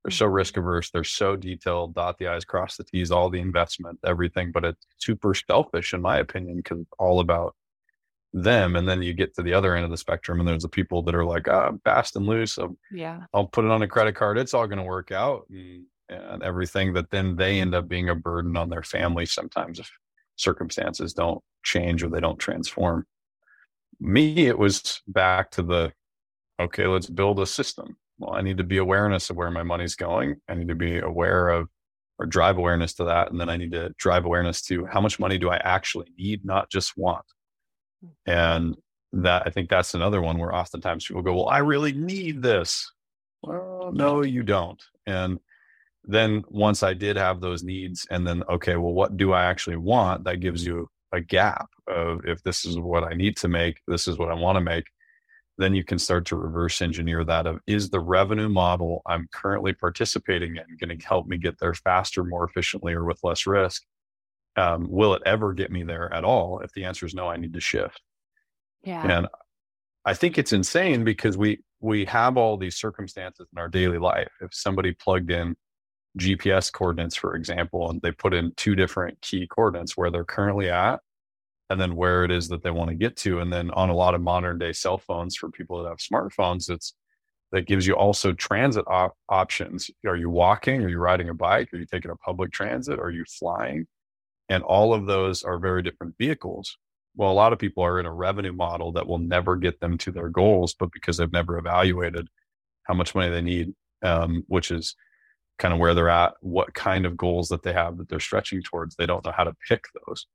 they're 0.04 0.10
so 0.10 0.26
risk 0.26 0.56
averse. 0.56 0.90
They're 0.90 1.04
so 1.04 1.36
detailed, 1.36 1.94
dot 1.94 2.18
the 2.18 2.28
I's, 2.28 2.44
cross 2.44 2.76
the 2.76 2.84
T's, 2.84 3.10
all 3.10 3.28
the 3.28 3.40
investment, 3.40 3.98
everything. 4.04 4.50
But 4.50 4.64
it's 4.64 4.86
super 4.98 5.34
selfish, 5.34 5.92
in 5.92 6.00
my 6.00 6.18
opinion, 6.18 6.56
because 6.56 6.80
it's 6.80 6.92
all 6.98 7.20
about 7.20 7.54
them. 8.32 8.76
And 8.76 8.88
then 8.88 9.02
you 9.02 9.12
get 9.12 9.34
to 9.34 9.42
the 9.42 9.54
other 9.54 9.74
end 9.74 9.84
of 9.84 9.90
the 9.90 9.96
spectrum, 9.96 10.40
and 10.40 10.48
there's 10.48 10.62
the 10.62 10.68
people 10.68 11.02
that 11.02 11.14
are 11.14 11.24
like, 11.24 11.48
ah, 11.48 11.72
fast 11.84 12.16
and 12.16 12.26
loose. 12.26 12.52
So 12.52 12.76
yeah, 12.90 13.20
I'll 13.34 13.46
put 13.46 13.64
it 13.64 13.70
on 13.70 13.82
a 13.82 13.88
credit 13.88 14.14
card. 14.14 14.38
It's 14.38 14.54
all 14.54 14.66
going 14.66 14.78
to 14.78 14.84
work 14.84 15.12
out 15.12 15.46
and, 15.50 15.84
and 16.08 16.42
everything. 16.42 16.92
But 16.92 17.10
then 17.10 17.36
they 17.36 17.60
end 17.60 17.74
up 17.74 17.88
being 17.88 18.08
a 18.08 18.14
burden 18.14 18.56
on 18.56 18.68
their 18.68 18.82
family 18.82 19.26
sometimes 19.26 19.78
if 19.78 19.90
circumstances 20.36 21.12
don't 21.12 21.42
change 21.62 22.02
or 22.02 22.08
they 22.08 22.20
don't 22.20 22.38
transform. 22.38 23.06
Me, 24.00 24.46
it 24.46 24.58
was 24.58 25.02
back 25.06 25.50
to 25.52 25.62
the 25.62 25.92
okay, 26.58 26.86
let's 26.86 27.08
build 27.08 27.40
a 27.40 27.46
system 27.46 27.96
well, 28.20 28.34
I 28.34 28.42
need 28.42 28.58
to 28.58 28.64
be 28.64 28.76
awareness 28.76 29.30
of 29.30 29.36
where 29.36 29.50
my 29.50 29.62
money's 29.62 29.96
going. 29.96 30.36
I 30.46 30.54
need 30.54 30.68
to 30.68 30.74
be 30.74 30.98
aware 30.98 31.48
of 31.48 31.68
or 32.18 32.26
drive 32.26 32.58
awareness 32.58 32.92
to 32.94 33.04
that. 33.04 33.30
And 33.30 33.40
then 33.40 33.48
I 33.48 33.56
need 33.56 33.72
to 33.72 33.94
drive 33.96 34.26
awareness 34.26 34.60
to 34.62 34.84
how 34.84 35.00
much 35.00 35.18
money 35.18 35.38
do 35.38 35.48
I 35.48 35.56
actually 35.56 36.12
need, 36.18 36.44
not 36.44 36.70
just 36.70 36.98
want. 36.98 37.24
And 38.26 38.76
that 39.12 39.42
I 39.46 39.50
think 39.50 39.68
that's 39.68 39.94
another 39.94 40.20
one 40.20 40.38
where 40.38 40.54
oftentimes 40.54 41.06
people 41.06 41.22
go, 41.22 41.34
Well, 41.34 41.48
I 41.48 41.58
really 41.58 41.92
need 41.92 42.42
this. 42.42 42.90
Well, 43.42 43.90
no, 43.92 44.22
you 44.22 44.42
don't. 44.42 44.82
And 45.06 45.40
then 46.04 46.44
once 46.48 46.82
I 46.82 46.94
did 46.94 47.16
have 47.16 47.40
those 47.40 47.62
needs, 47.62 48.06
and 48.10 48.26
then, 48.26 48.42
okay, 48.48 48.76
well, 48.76 48.92
what 48.92 49.16
do 49.16 49.32
I 49.32 49.44
actually 49.44 49.76
want? 49.76 50.24
That 50.24 50.40
gives 50.40 50.64
you 50.64 50.88
a 51.12 51.20
gap 51.20 51.68
of 51.88 52.20
if 52.24 52.42
this 52.42 52.64
is 52.64 52.78
what 52.78 53.04
I 53.04 53.14
need 53.14 53.36
to 53.38 53.48
make, 53.48 53.80
this 53.86 54.06
is 54.06 54.18
what 54.18 54.30
I 54.30 54.34
want 54.34 54.56
to 54.56 54.60
make. 54.60 54.84
Then 55.58 55.74
you 55.74 55.84
can 55.84 55.98
start 55.98 56.24
to 56.26 56.36
reverse 56.36 56.80
engineer 56.80 57.22
that 57.24 57.46
of 57.46 57.60
is 57.66 57.90
the 57.90 58.00
revenue 58.00 58.48
model 58.48 59.02
I'm 59.06 59.28
currently 59.32 59.74
participating 59.74 60.56
in 60.56 60.64
going 60.80 60.96
to 60.96 61.06
help 61.06 61.26
me 61.26 61.36
get 61.36 61.58
there 61.58 61.74
faster, 61.74 62.24
more 62.24 62.44
efficiently, 62.44 62.94
or 62.94 63.04
with 63.04 63.20
less 63.22 63.46
risk? 63.46 63.82
Um, 64.60 64.86
will 64.90 65.14
it 65.14 65.22
ever 65.24 65.52
get 65.52 65.70
me 65.70 65.82
there 65.82 66.12
at 66.12 66.24
all? 66.24 66.60
If 66.60 66.72
the 66.72 66.84
answer 66.84 67.06
is 67.06 67.14
no, 67.14 67.28
I 67.28 67.36
need 67.36 67.54
to 67.54 67.60
shift. 67.60 68.02
Yeah. 68.82 69.06
And 69.06 69.28
I 70.04 70.14
think 70.14 70.38
it's 70.38 70.52
insane 70.52 71.04
because 71.04 71.36
we 71.36 71.60
we 71.80 72.04
have 72.06 72.36
all 72.36 72.56
these 72.56 72.76
circumstances 72.76 73.48
in 73.52 73.58
our 73.58 73.68
daily 73.68 73.98
life. 73.98 74.30
If 74.40 74.52
somebody 74.52 74.92
plugged 74.92 75.30
in 75.30 75.56
GPS 76.18 76.72
coordinates, 76.72 77.16
for 77.16 77.34
example, 77.36 77.90
and 77.90 78.00
they 78.02 78.12
put 78.12 78.34
in 78.34 78.52
two 78.56 78.74
different 78.74 79.20
key 79.22 79.46
coordinates 79.46 79.96
where 79.96 80.10
they're 80.10 80.24
currently 80.24 80.68
at 80.68 81.00
and 81.70 81.80
then 81.80 81.94
where 81.94 82.24
it 82.24 82.30
is 82.30 82.48
that 82.48 82.62
they 82.62 82.70
want 82.70 82.90
to 82.90 82.96
get 82.96 83.16
to. 83.16 83.38
And 83.38 83.52
then 83.52 83.70
on 83.70 83.90
a 83.90 83.94
lot 83.94 84.14
of 84.14 84.20
modern 84.20 84.58
day 84.58 84.72
cell 84.72 84.98
phones 84.98 85.36
for 85.36 85.50
people 85.50 85.82
that 85.82 85.88
have 85.88 85.98
smartphones, 85.98 86.68
it's 86.68 86.94
that 87.52 87.66
gives 87.66 87.86
you 87.86 87.94
also 87.94 88.32
transit 88.32 88.84
op- 88.86 89.16
options. 89.28 89.90
Are 90.06 90.16
you 90.16 90.30
walking? 90.30 90.82
Are 90.82 90.88
you 90.88 90.98
riding 90.98 91.28
a 91.28 91.34
bike? 91.34 91.72
Are 91.72 91.78
you 91.78 91.86
taking 91.86 92.10
a 92.10 92.16
public 92.16 92.52
transit? 92.52 92.98
Are 93.00 93.10
you 93.10 93.24
flying? 93.24 93.86
And 94.50 94.64
all 94.64 94.92
of 94.92 95.06
those 95.06 95.44
are 95.44 95.58
very 95.58 95.80
different 95.80 96.16
vehicles. 96.18 96.76
Well, 97.16 97.30
a 97.30 97.32
lot 97.32 97.52
of 97.52 97.58
people 97.58 97.84
are 97.84 98.00
in 98.00 98.06
a 98.06 98.12
revenue 98.12 98.52
model 98.52 98.92
that 98.92 99.06
will 99.06 99.18
never 99.18 99.56
get 99.56 99.80
them 99.80 99.96
to 99.98 100.10
their 100.10 100.28
goals, 100.28 100.74
but 100.74 100.90
because 100.92 101.16
they've 101.16 101.32
never 101.32 101.56
evaluated 101.56 102.28
how 102.82 102.94
much 102.94 103.14
money 103.14 103.30
they 103.30 103.42
need, 103.42 103.72
um, 104.02 104.44
which 104.48 104.72
is 104.72 104.96
kind 105.60 105.72
of 105.72 105.78
where 105.78 105.94
they're 105.94 106.08
at, 106.08 106.34
what 106.40 106.74
kind 106.74 107.06
of 107.06 107.16
goals 107.16 107.48
that 107.48 107.62
they 107.62 107.72
have 107.72 107.96
that 107.98 108.08
they're 108.08 108.18
stretching 108.18 108.60
towards. 108.62 108.96
They 108.96 109.06
don't 109.06 109.24
know 109.24 109.32
how 109.32 109.44
to 109.44 109.54
pick 109.68 109.84
those. 110.06 110.26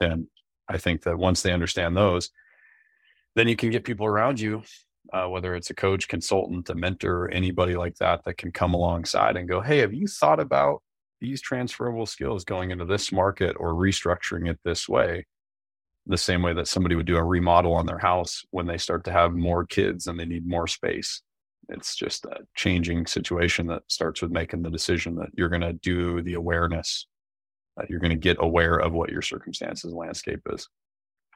And 0.00 0.26
I 0.68 0.76
think 0.76 1.02
that 1.04 1.16
once 1.16 1.42
they 1.42 1.52
understand 1.52 1.96
those, 1.96 2.30
then 3.36 3.48
you 3.48 3.56
can 3.56 3.70
get 3.70 3.84
people 3.84 4.06
around 4.06 4.38
you, 4.38 4.64
uh, 5.14 5.28
whether 5.28 5.54
it's 5.54 5.70
a 5.70 5.74
coach, 5.74 6.08
consultant, 6.08 6.68
a 6.68 6.74
mentor, 6.74 7.30
anybody 7.30 7.74
like 7.76 7.96
that, 7.96 8.24
that 8.24 8.36
can 8.36 8.50
come 8.52 8.74
alongside 8.74 9.36
and 9.36 9.48
go, 9.48 9.62
Hey, 9.62 9.78
have 9.78 9.94
you 9.94 10.06
thought 10.06 10.40
about 10.40 10.82
these 11.20 11.40
transferable 11.40 12.06
skills 12.06 12.44
going 12.44 12.70
into 12.70 12.84
this 12.84 13.12
market 13.12 13.56
or 13.58 13.74
restructuring 13.74 14.48
it 14.48 14.58
this 14.64 14.88
way? 14.88 15.26
The 16.06 16.16
same 16.16 16.42
way 16.42 16.54
that 16.54 16.68
somebody 16.68 16.94
would 16.94 17.06
do 17.06 17.16
a 17.16 17.24
remodel 17.24 17.74
on 17.74 17.86
their 17.86 17.98
house 17.98 18.44
when 18.50 18.66
they 18.66 18.78
start 18.78 19.04
to 19.04 19.12
have 19.12 19.32
more 19.32 19.66
kids 19.66 20.06
and 20.06 20.18
they 20.18 20.24
need 20.24 20.46
more 20.46 20.66
space. 20.66 21.22
It's 21.68 21.96
just 21.96 22.24
a 22.26 22.40
changing 22.54 23.06
situation 23.06 23.66
that 23.66 23.82
starts 23.88 24.22
with 24.22 24.30
making 24.30 24.62
the 24.62 24.70
decision 24.70 25.16
that 25.16 25.30
you're 25.34 25.48
going 25.48 25.62
to 25.62 25.72
do 25.72 26.22
the 26.22 26.34
awareness 26.34 27.06
that 27.76 27.90
you're 27.90 28.00
going 28.00 28.10
to 28.10 28.16
get 28.16 28.36
aware 28.40 28.76
of 28.76 28.92
what 28.92 29.10
your 29.10 29.22
circumstances 29.22 29.92
landscape 29.92 30.40
is. 30.52 30.68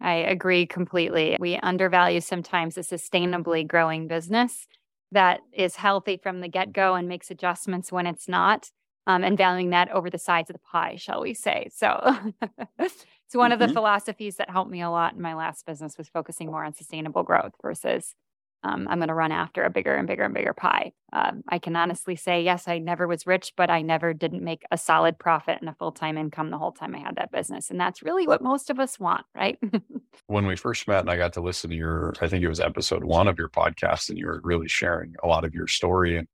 I 0.00 0.14
agree 0.14 0.66
completely. 0.66 1.36
We 1.38 1.56
undervalue 1.56 2.20
sometimes 2.20 2.78
a 2.78 2.80
sustainably 2.80 3.66
growing 3.66 4.08
business 4.08 4.66
that 5.12 5.40
is 5.52 5.76
healthy 5.76 6.16
from 6.16 6.40
the 6.40 6.48
get-go 6.48 6.94
and 6.94 7.08
makes 7.08 7.30
adjustments 7.30 7.92
when 7.92 8.06
it's 8.06 8.28
not 8.28 8.70
um, 9.06 9.24
and 9.24 9.38
valuing 9.38 9.70
that 9.70 9.90
over 9.90 10.10
the 10.10 10.18
sides 10.18 10.50
of 10.50 10.54
the 10.54 10.60
pie 10.60 10.96
shall 10.96 11.20
we 11.20 11.34
say 11.34 11.68
so 11.74 12.16
it's 12.78 13.04
one 13.32 13.46
mm-hmm. 13.46 13.52
of 13.52 13.58
the 13.58 13.66
mm-hmm. 13.66 13.74
philosophies 13.74 14.36
that 14.36 14.50
helped 14.50 14.70
me 14.70 14.82
a 14.82 14.90
lot 14.90 15.14
in 15.14 15.20
my 15.20 15.34
last 15.34 15.66
business 15.66 15.98
was 15.98 16.08
focusing 16.08 16.50
more 16.50 16.64
on 16.64 16.74
sustainable 16.74 17.22
growth 17.22 17.52
versus 17.62 18.14
um, 18.62 18.86
I'm 18.88 18.98
going 18.98 19.08
to 19.08 19.14
run 19.14 19.32
after 19.32 19.64
a 19.64 19.70
bigger 19.70 19.94
and 19.94 20.06
bigger 20.06 20.24
and 20.24 20.34
bigger 20.34 20.52
pie. 20.52 20.92
Um, 21.12 21.42
I 21.48 21.58
can 21.58 21.76
honestly 21.76 22.14
say, 22.14 22.42
yes, 22.42 22.68
I 22.68 22.78
never 22.78 23.08
was 23.08 23.26
rich, 23.26 23.54
but 23.56 23.70
I 23.70 23.80
never 23.80 24.12
didn't 24.12 24.44
make 24.44 24.64
a 24.70 24.76
solid 24.76 25.18
profit 25.18 25.58
and 25.60 25.68
a 25.68 25.74
full 25.74 25.92
time 25.92 26.18
income 26.18 26.50
the 26.50 26.58
whole 26.58 26.72
time 26.72 26.94
I 26.94 26.98
had 26.98 27.16
that 27.16 27.32
business. 27.32 27.70
And 27.70 27.80
that's 27.80 28.02
really 28.02 28.26
what 28.26 28.42
most 28.42 28.68
of 28.68 28.78
us 28.78 29.00
want, 29.00 29.24
right? 29.34 29.58
when 30.26 30.46
we 30.46 30.56
first 30.56 30.86
met 30.86 31.00
and 31.00 31.10
I 31.10 31.16
got 31.16 31.32
to 31.34 31.40
listen 31.40 31.70
to 31.70 31.76
your, 31.76 32.12
I 32.20 32.28
think 32.28 32.44
it 32.44 32.48
was 32.48 32.60
episode 32.60 33.02
one 33.02 33.28
of 33.28 33.38
your 33.38 33.48
podcast, 33.48 34.10
and 34.10 34.18
you 34.18 34.26
were 34.26 34.40
really 34.44 34.68
sharing 34.68 35.14
a 35.22 35.26
lot 35.26 35.44
of 35.44 35.54
your 35.54 35.66
story. 35.66 36.18
And 36.18 36.28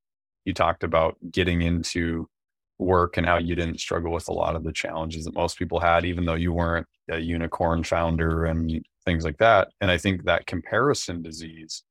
you 0.45 0.53
talked 0.53 0.83
about 0.83 1.17
getting 1.31 1.63
into 1.63 2.29
work 2.79 3.17
and 3.17 3.27
how 3.27 3.39
you 3.39 3.55
didn't 3.55 3.81
struggle 3.81 4.13
with 4.13 4.29
a 4.29 4.33
lot 4.33 4.57
of 4.57 4.65
the 4.65 4.73
challenges 4.73 5.25
that 5.25 5.35
most 5.35 5.59
people 5.59 5.81
had, 5.81 6.05
even 6.05 6.25
though 6.25 6.35
you 6.35 6.53
weren't 6.53 6.87
a 7.11 7.19
unicorn 7.19 7.83
founder 7.83 8.45
and 8.45 8.85
things 9.05 9.25
like 9.25 9.39
that. 9.39 9.69
And 9.81 9.91
I 9.91 9.99
think 9.99 10.25
that 10.25 10.47
comparison 10.47 11.23
disease 11.23 11.83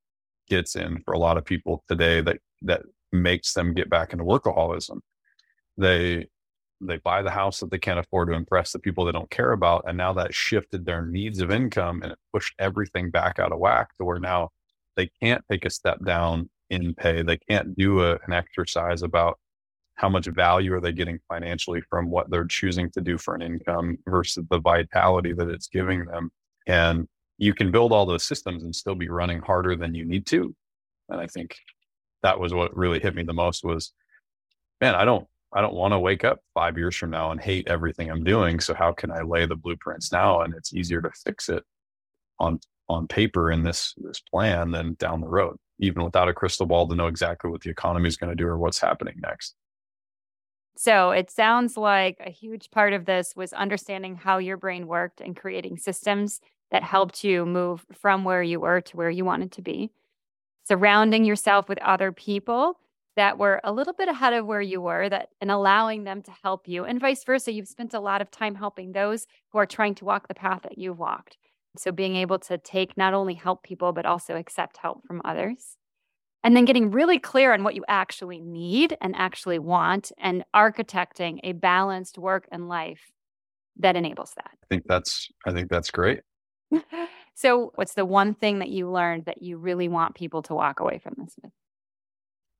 gets 0.47 0.75
in 0.75 1.01
for 1.03 1.13
a 1.13 1.19
lot 1.19 1.37
of 1.37 1.45
people 1.45 1.83
today 1.87 2.21
that 2.21 2.37
that 2.61 2.83
makes 3.11 3.53
them 3.53 3.73
get 3.73 3.89
back 3.89 4.13
into 4.13 4.25
workaholism. 4.25 4.99
They 5.77 6.27
they 6.81 6.97
buy 6.97 7.21
the 7.21 7.31
house 7.31 7.61
that 7.61 7.71
they 7.71 7.79
can't 7.79 7.99
afford 7.99 8.27
to 8.27 8.35
impress 8.35 8.73
the 8.73 8.79
people 8.79 9.05
they 9.05 9.11
don't 9.11 9.29
care 9.29 9.53
about, 9.53 9.85
and 9.87 9.97
now 9.97 10.13
that 10.13 10.33
shifted 10.33 10.85
their 10.85 11.05
needs 11.05 11.39
of 11.41 11.51
income 11.51 12.01
and 12.03 12.11
it 12.11 12.19
pushed 12.33 12.53
everything 12.59 13.09
back 13.09 13.39
out 13.39 13.51
of 13.51 13.59
whack 13.59 13.95
to 13.97 14.05
where 14.05 14.19
now 14.19 14.49
they 14.95 15.09
can't 15.21 15.43
take 15.49 15.65
a 15.65 15.69
step 15.69 16.03
down 16.05 16.49
in 16.69 16.93
pay. 16.93 17.21
They 17.21 17.37
can't 17.37 17.75
do 17.75 18.03
a, 18.03 18.13
an 18.27 18.33
exercise 18.33 19.01
about 19.03 19.39
how 19.95 20.09
much 20.09 20.27
value 20.27 20.73
are 20.73 20.81
they 20.81 20.91
getting 20.91 21.19
financially 21.27 21.81
from 21.89 22.09
what 22.09 22.29
they're 22.29 22.45
choosing 22.45 22.91
to 22.91 23.01
do 23.01 23.17
for 23.17 23.33
an 23.33 23.41
income 23.41 23.97
versus 24.07 24.45
the 24.49 24.59
vitality 24.59 25.33
that 25.33 25.49
it's 25.49 25.67
giving 25.67 26.05
them. 26.05 26.29
And 26.67 27.07
you 27.37 27.53
can 27.53 27.71
build 27.71 27.91
all 27.91 28.05
those 28.05 28.23
systems 28.23 28.63
and 28.63 28.75
still 28.75 28.95
be 28.95 29.09
running 29.09 29.39
harder 29.39 29.75
than 29.75 29.95
you 29.95 30.05
need 30.05 30.25
to. 30.27 30.53
And 31.09 31.19
I 31.19 31.27
think 31.27 31.55
that 32.23 32.39
was 32.39 32.53
what 32.53 32.75
really 32.75 32.99
hit 32.99 33.15
me 33.15 33.23
the 33.23 33.33
most 33.33 33.63
was, 33.63 33.93
man, 34.81 34.95
I 34.95 35.05
don't, 35.05 35.25
I 35.53 35.61
don't 35.61 35.75
want 35.75 35.93
to 35.93 35.99
wake 35.99 36.25
up 36.25 36.39
five 36.53 36.77
years 36.77 36.95
from 36.95 37.11
now 37.11 37.31
and 37.31 37.39
hate 37.39 37.67
everything 37.69 38.09
I'm 38.09 38.23
doing. 38.23 38.59
So 38.59 38.73
how 38.73 38.91
can 38.91 39.11
I 39.11 39.21
lay 39.21 39.45
the 39.45 39.55
blueprints 39.55 40.11
now? 40.11 40.41
And 40.41 40.53
it's 40.53 40.73
easier 40.73 41.01
to 41.01 41.11
fix 41.23 41.47
it 41.47 41.63
on, 42.39 42.59
on 42.89 43.07
paper 43.07 43.51
in 43.51 43.63
this, 43.63 43.93
this 43.97 44.19
plan 44.19 44.71
than 44.71 44.95
down 44.95 45.21
the 45.21 45.27
road, 45.27 45.55
even 45.79 46.03
without 46.03 46.27
a 46.27 46.33
crystal 46.33 46.65
ball 46.65 46.87
to 46.87 46.95
know 46.95 47.07
exactly 47.07 47.49
what 47.49 47.61
the 47.61 47.69
economy 47.69 48.09
is 48.09 48.17
going 48.17 48.31
to 48.31 48.35
do 48.35 48.47
or 48.47 48.57
what's 48.57 48.79
happening 48.79 49.15
next. 49.21 49.55
So 50.77 51.11
it 51.11 51.31
sounds 51.31 51.77
like 51.77 52.17
a 52.19 52.29
huge 52.29 52.69
part 52.69 52.93
of 52.93 53.05
this 53.05 53.35
was 53.35 53.53
understanding 53.53 54.15
how 54.15 54.37
your 54.37 54.57
brain 54.57 54.87
worked 54.87 55.21
and 55.21 55.35
creating 55.35 55.77
systems 55.77 56.41
that 56.71 56.83
helped 56.83 57.23
you 57.23 57.45
move 57.45 57.85
from 57.93 58.23
where 58.23 58.43
you 58.43 58.59
were 58.59 58.81
to 58.81 58.97
where 58.97 59.09
you 59.09 59.23
wanted 59.23 59.51
to 59.53 59.61
be. 59.61 59.91
Surrounding 60.67 61.23
yourself 61.23 61.69
with 61.69 61.77
other 61.79 62.11
people 62.11 62.77
that 63.15 63.37
were 63.37 63.61
a 63.63 63.71
little 63.71 63.93
bit 63.93 64.09
ahead 64.09 64.33
of 64.33 64.45
where 64.45 64.61
you 64.61 64.81
were 64.81 65.07
that 65.09 65.29
and 65.39 65.49
allowing 65.49 66.03
them 66.03 66.21
to 66.21 66.31
help 66.43 66.67
you 66.67 66.83
and 66.83 66.99
vice 66.99 67.23
versa 67.23 67.51
you've 67.51 67.67
spent 67.67 67.93
a 67.93 67.99
lot 67.99 68.21
of 68.21 68.29
time 68.29 68.55
helping 68.55 68.91
those 68.91 69.27
who 69.51 69.57
are 69.57 69.65
trying 69.65 69.95
to 69.95 70.05
walk 70.05 70.27
the 70.27 70.33
path 70.33 70.61
that 70.63 70.77
you've 70.77 70.99
walked 70.99 71.37
so 71.77 71.91
being 71.91 72.15
able 72.15 72.39
to 72.39 72.57
take 72.57 72.97
not 72.97 73.13
only 73.13 73.33
help 73.33 73.63
people 73.63 73.93
but 73.93 74.05
also 74.05 74.35
accept 74.35 74.77
help 74.77 75.05
from 75.05 75.21
others 75.23 75.77
and 76.45 76.55
then 76.55 76.63
getting 76.63 76.91
really 76.91 77.19
clear 77.19 77.53
on 77.53 77.65
what 77.65 77.75
you 77.75 77.83
actually 77.89 78.39
need 78.39 78.95
and 79.01 79.13
actually 79.17 79.59
want 79.59 80.13
and 80.17 80.45
architecting 80.55 81.39
a 81.43 81.51
balanced 81.51 82.17
work 82.17 82.47
and 82.51 82.69
life 82.69 83.11
that 83.75 83.97
enables 83.97 84.33
that 84.35 84.51
i 84.63 84.65
think 84.69 84.83
that's 84.87 85.27
i 85.45 85.51
think 85.51 85.69
that's 85.69 85.91
great 85.91 86.21
so, 87.35 87.71
what's 87.75 87.93
the 87.93 88.05
one 88.05 88.33
thing 88.33 88.59
that 88.59 88.69
you 88.69 88.89
learned 88.89 89.25
that 89.25 89.41
you 89.41 89.57
really 89.57 89.87
want 89.87 90.15
people 90.15 90.41
to 90.43 90.53
walk 90.53 90.79
away 90.79 90.99
from 90.99 91.15
this 91.17 91.35
with? 91.41 91.51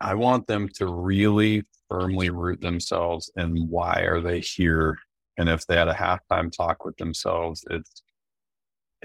I 0.02 0.16
want 0.16 0.48
them 0.48 0.70
to 0.76 0.88
really 0.88 1.64
firmly 1.90 2.30
root 2.30 2.62
themselves 2.62 3.32
in 3.38 3.68
why 3.70 4.02
are 4.02 4.22
they 4.22 4.40
here, 4.40 4.98
and 5.38 5.50
if 5.50 5.66
they 5.66 5.76
had 5.76 5.88
a 5.88 5.94
halftime 5.94 6.52
talk 6.52 6.86
with 6.86 6.98
themselves, 6.98 7.64
it's 7.70 7.90
it, 8.00 8.05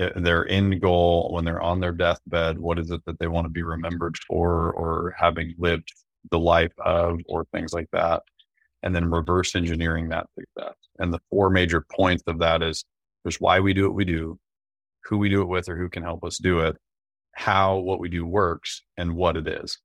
Uh, 0.01 0.11
their 0.17 0.49
end 0.49 0.81
goal 0.81 1.31
when 1.33 1.45
they're 1.45 1.61
on 1.61 1.81
their 1.81 1.93
deathbed. 1.93 2.59
What 2.59 2.79
is 2.79 2.91
it 2.91 3.05
that 3.05 3.19
they 3.19 3.27
want 3.29 3.45
to 3.45 3.51
be 3.51 3.63
remembered 3.63 4.17
for, 4.27 4.73
or 4.73 5.15
having 5.19 5.55
lived 5.59 5.93
the 6.31 6.39
life 6.39 6.73
of, 6.79 7.19
or 7.27 7.45
things 7.47 7.73
like 7.73 7.89
that, 7.93 8.23
and 8.83 8.95
then 8.95 9.11
reverse 9.11 9.55
engineering 9.55 10.09
that 10.09 10.27
success. 10.39 10.75
And 10.99 11.13
the 11.13 11.21
four 11.31 11.51
major 11.51 11.85
points 11.93 12.23
of 12.27 12.39
that 12.39 12.63
is 12.63 12.85
there's 13.25 13.41
why 13.41 13.61
we 13.61 13.75
do 13.75 13.85
what 13.85 13.95
we 13.95 14.05
do 14.05 14.39
who 15.05 15.19
we 15.19 15.29
do 15.29 15.43
it 15.43 15.49
with 15.49 15.69
or 15.69 15.77
who 15.77 15.89
can 15.89 16.03
help 16.03 16.25
us 16.25 16.39
do 16.39 16.61
it, 16.61 16.77
how 17.33 17.77
what 17.77 18.01
we 18.01 18.09
do 18.09 18.25
works, 18.27 18.83
and 18.97 19.17
what 19.17 19.37
it 19.37 19.49
is. 19.49 19.79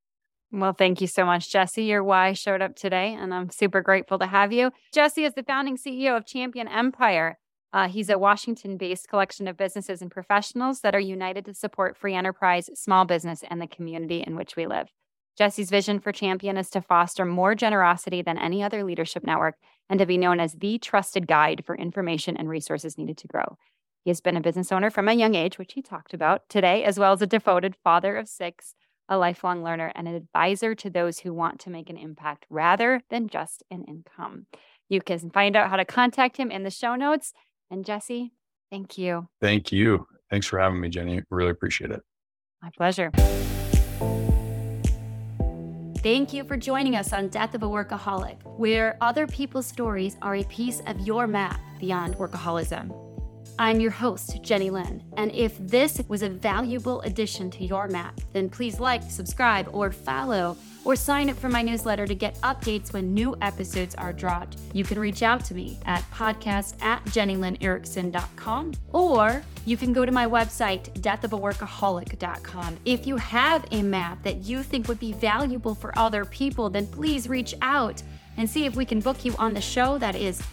Well, 0.52 0.74
thank 0.74 1.02
you 1.02 1.08
so 1.08 1.26
much, 1.26 1.52
Jesse. 1.52 1.84
Your 1.84 2.04
why 2.04 2.34
showed 2.34 2.62
up 2.62 2.76
today, 2.76 3.14
and 3.14 3.34
I'm 3.34 3.50
super 3.50 3.82
grateful 3.82 4.20
to 4.20 4.28
have 4.28 4.54
you. 4.54 4.72
Jesse 4.94 5.26
is 5.26 5.34
the 5.34 5.44
founding 5.44 5.78
CEO 5.78 6.16
of 6.16 6.26
Champion 6.26 6.68
Empire. 6.68 7.38
Uh, 7.76 7.90
he's 7.90 8.10
a 8.10 8.18
Washington 8.18 8.78
based 8.78 9.10
collection 9.10 9.50
of 9.50 9.58
businesses 9.58 10.02
and 10.02 10.10
professionals 10.10 10.80
that 10.80 10.96
are 10.96 11.00
united 11.00 11.44
to 11.44 11.54
support 11.54 11.98
free 11.98 12.16
enterprise, 12.16 12.70
small 12.74 13.04
business, 13.04 13.44
and 13.50 13.62
the 13.62 13.68
community 13.68 14.24
in 14.26 14.38
which 14.38 14.56
we 14.56 14.66
live. 14.66 14.88
Jesse's 15.38 15.70
vision 15.70 16.00
for 16.00 16.14
Champion 16.14 16.56
is 16.56 16.70
to 16.70 16.80
foster 16.80 17.26
more 17.26 17.54
generosity 17.54 18.22
than 18.22 18.38
any 18.38 18.64
other 18.64 18.86
leadership 18.86 19.26
network 19.26 19.56
and 19.90 20.00
to 20.00 20.06
be 20.06 20.18
known 20.18 20.40
as 20.40 20.54
the 20.54 20.78
trusted 20.78 21.28
guide 21.28 21.64
for 21.66 21.76
information 21.76 22.38
and 22.38 22.48
resources 22.48 22.98
needed 22.98 23.18
to 23.18 23.28
grow. 23.28 23.58
He 24.06 24.10
has 24.10 24.22
been 24.22 24.38
a 24.38 24.42
business 24.42 24.72
owner 24.72 24.90
from 24.90 25.10
a 25.10 25.14
young 25.14 25.36
age, 25.36 25.58
which 25.58 25.74
he 25.74 25.82
talked 25.82 26.14
about 26.14 26.48
today, 26.48 26.86
as 26.86 26.98
well 26.98 27.12
as 27.12 27.22
a 27.22 27.28
devoted 27.28 27.76
father 27.76 28.16
of 28.16 28.30
six, 28.30 28.74
a 29.10 29.18
lifelong 29.18 29.62
learner, 29.66 29.92
and 29.96 30.08
an 30.08 30.16
advisor 30.16 30.76
to 30.76 30.90
those 30.90 31.20
who 31.20 31.34
want 31.34 31.60
to 31.60 31.70
make 31.70 31.90
an 31.90 31.98
impact 31.98 32.46
rather 32.50 33.02
than 33.10 33.28
just 33.28 33.64
an 33.70 33.84
income. 33.84 34.46
You 34.88 35.02
can 35.02 35.30
find 35.30 35.58
out 35.58 35.70
how 35.70 35.76
to 35.76 35.84
contact 35.84 36.38
him 36.38 36.52
in 36.52 36.64
the 36.64 36.72
show 36.72 36.96
notes. 36.96 37.34
And 37.70 37.86
Jesse, 37.86 38.34
thank 38.72 38.98
you. 38.98 39.28
Thank 39.42 39.72
you. 39.72 40.08
Thanks 40.30 40.48
for 40.48 40.60
having 40.60 40.80
me, 40.80 40.90
Jenny. 40.90 41.22
Really 41.30 41.52
appreciate 41.52 41.92
it. 41.92 42.02
My 42.62 42.70
pleasure. 42.76 43.12
Thank 46.00 46.34
you 46.34 46.44
for 46.44 46.56
joining 46.56 46.96
us 46.96 47.14
on 47.14 47.30
Death 47.30 47.56
of 47.56 47.64
a 47.64 47.68
Workaholic, 47.68 48.38
where 48.60 48.96
other 49.02 49.26
people's 49.26 49.66
stories 49.66 50.18
are 50.22 50.36
a 50.36 50.44
piece 50.44 50.82
of 50.86 51.00
your 51.00 51.26
map 51.26 51.60
beyond 51.80 52.16
workaholism. 52.18 52.92
I'm 53.58 53.80
your 53.80 53.92
host, 53.92 54.42
Jenny 54.42 54.70
Lynn, 54.70 55.02
and 55.16 55.32
if 55.32 55.58
this 55.58 56.02
was 56.10 56.24
a 56.24 56.30
valuable 56.30 57.00
addition 57.02 57.50
to 57.52 57.64
your 57.64 57.88
map, 57.88 58.20
then 58.34 58.50
please 58.50 58.82
like, 58.82 59.04
subscribe, 59.10 59.70
or 59.72 59.94
follow, 59.94 60.58
or 60.84 60.98
sign 60.98 61.30
up 61.30 61.38
for 61.38 61.48
my 61.48 61.62
newsletter 61.62 62.06
to 62.06 62.16
get 62.16 62.40
updates 62.42 62.92
when 62.92 63.14
new 63.14 63.34
episodes 63.42 63.96
are 63.96 64.12
dropped. 64.12 64.58
You 64.74 64.84
can 64.84 65.00
reach 65.00 65.24
out 65.24 65.46
to 65.46 65.54
me 65.54 65.80
at 65.86 66.04
podcast 66.12 66.82
at 66.82 67.06
jennylynnerickson.com, 67.06 68.74
or 68.92 69.42
you 69.66 69.78
can 69.78 69.94
go 69.94 70.06
to 70.06 70.12
my 70.12 70.26
website, 70.26 70.92
deathofaworkaholic.com. 71.00 72.78
If 72.84 73.08
you 73.08 73.16
have 73.16 73.66
a 73.72 73.82
map 73.82 74.22
that 74.24 74.44
you 74.44 74.64
think 74.64 74.90
would 74.90 75.00
be 75.00 75.14
valuable 75.14 75.76
for 75.76 75.98
other 75.98 76.26
people, 76.26 76.70
then 76.70 76.88
please 76.88 77.30
reach 77.30 77.56
out 77.62 78.04
and 78.36 78.50
see 78.50 78.66
if 78.66 78.76
we 78.76 78.84
can 78.84 79.00
book 79.00 79.24
you 79.24 79.34
on 79.40 79.54
the 79.54 79.62
show. 79.62 79.98
That 79.98 80.16
is 80.18 80.44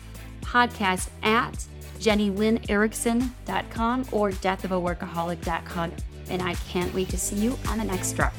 podcast 0.43 1.09
at 1.25 1.67
jennylynnerickson.com 2.03 4.07
or 4.13 4.31
deathofaworkaholic.com. 4.31 5.93
And 6.29 6.43
I 6.43 6.55
can't 6.55 6.95
wait 6.95 7.09
to 7.11 7.19
see 7.19 7.37
you 7.37 7.59
on 7.69 7.79
the 7.79 7.85
next 7.85 8.13
drop. 8.13 8.33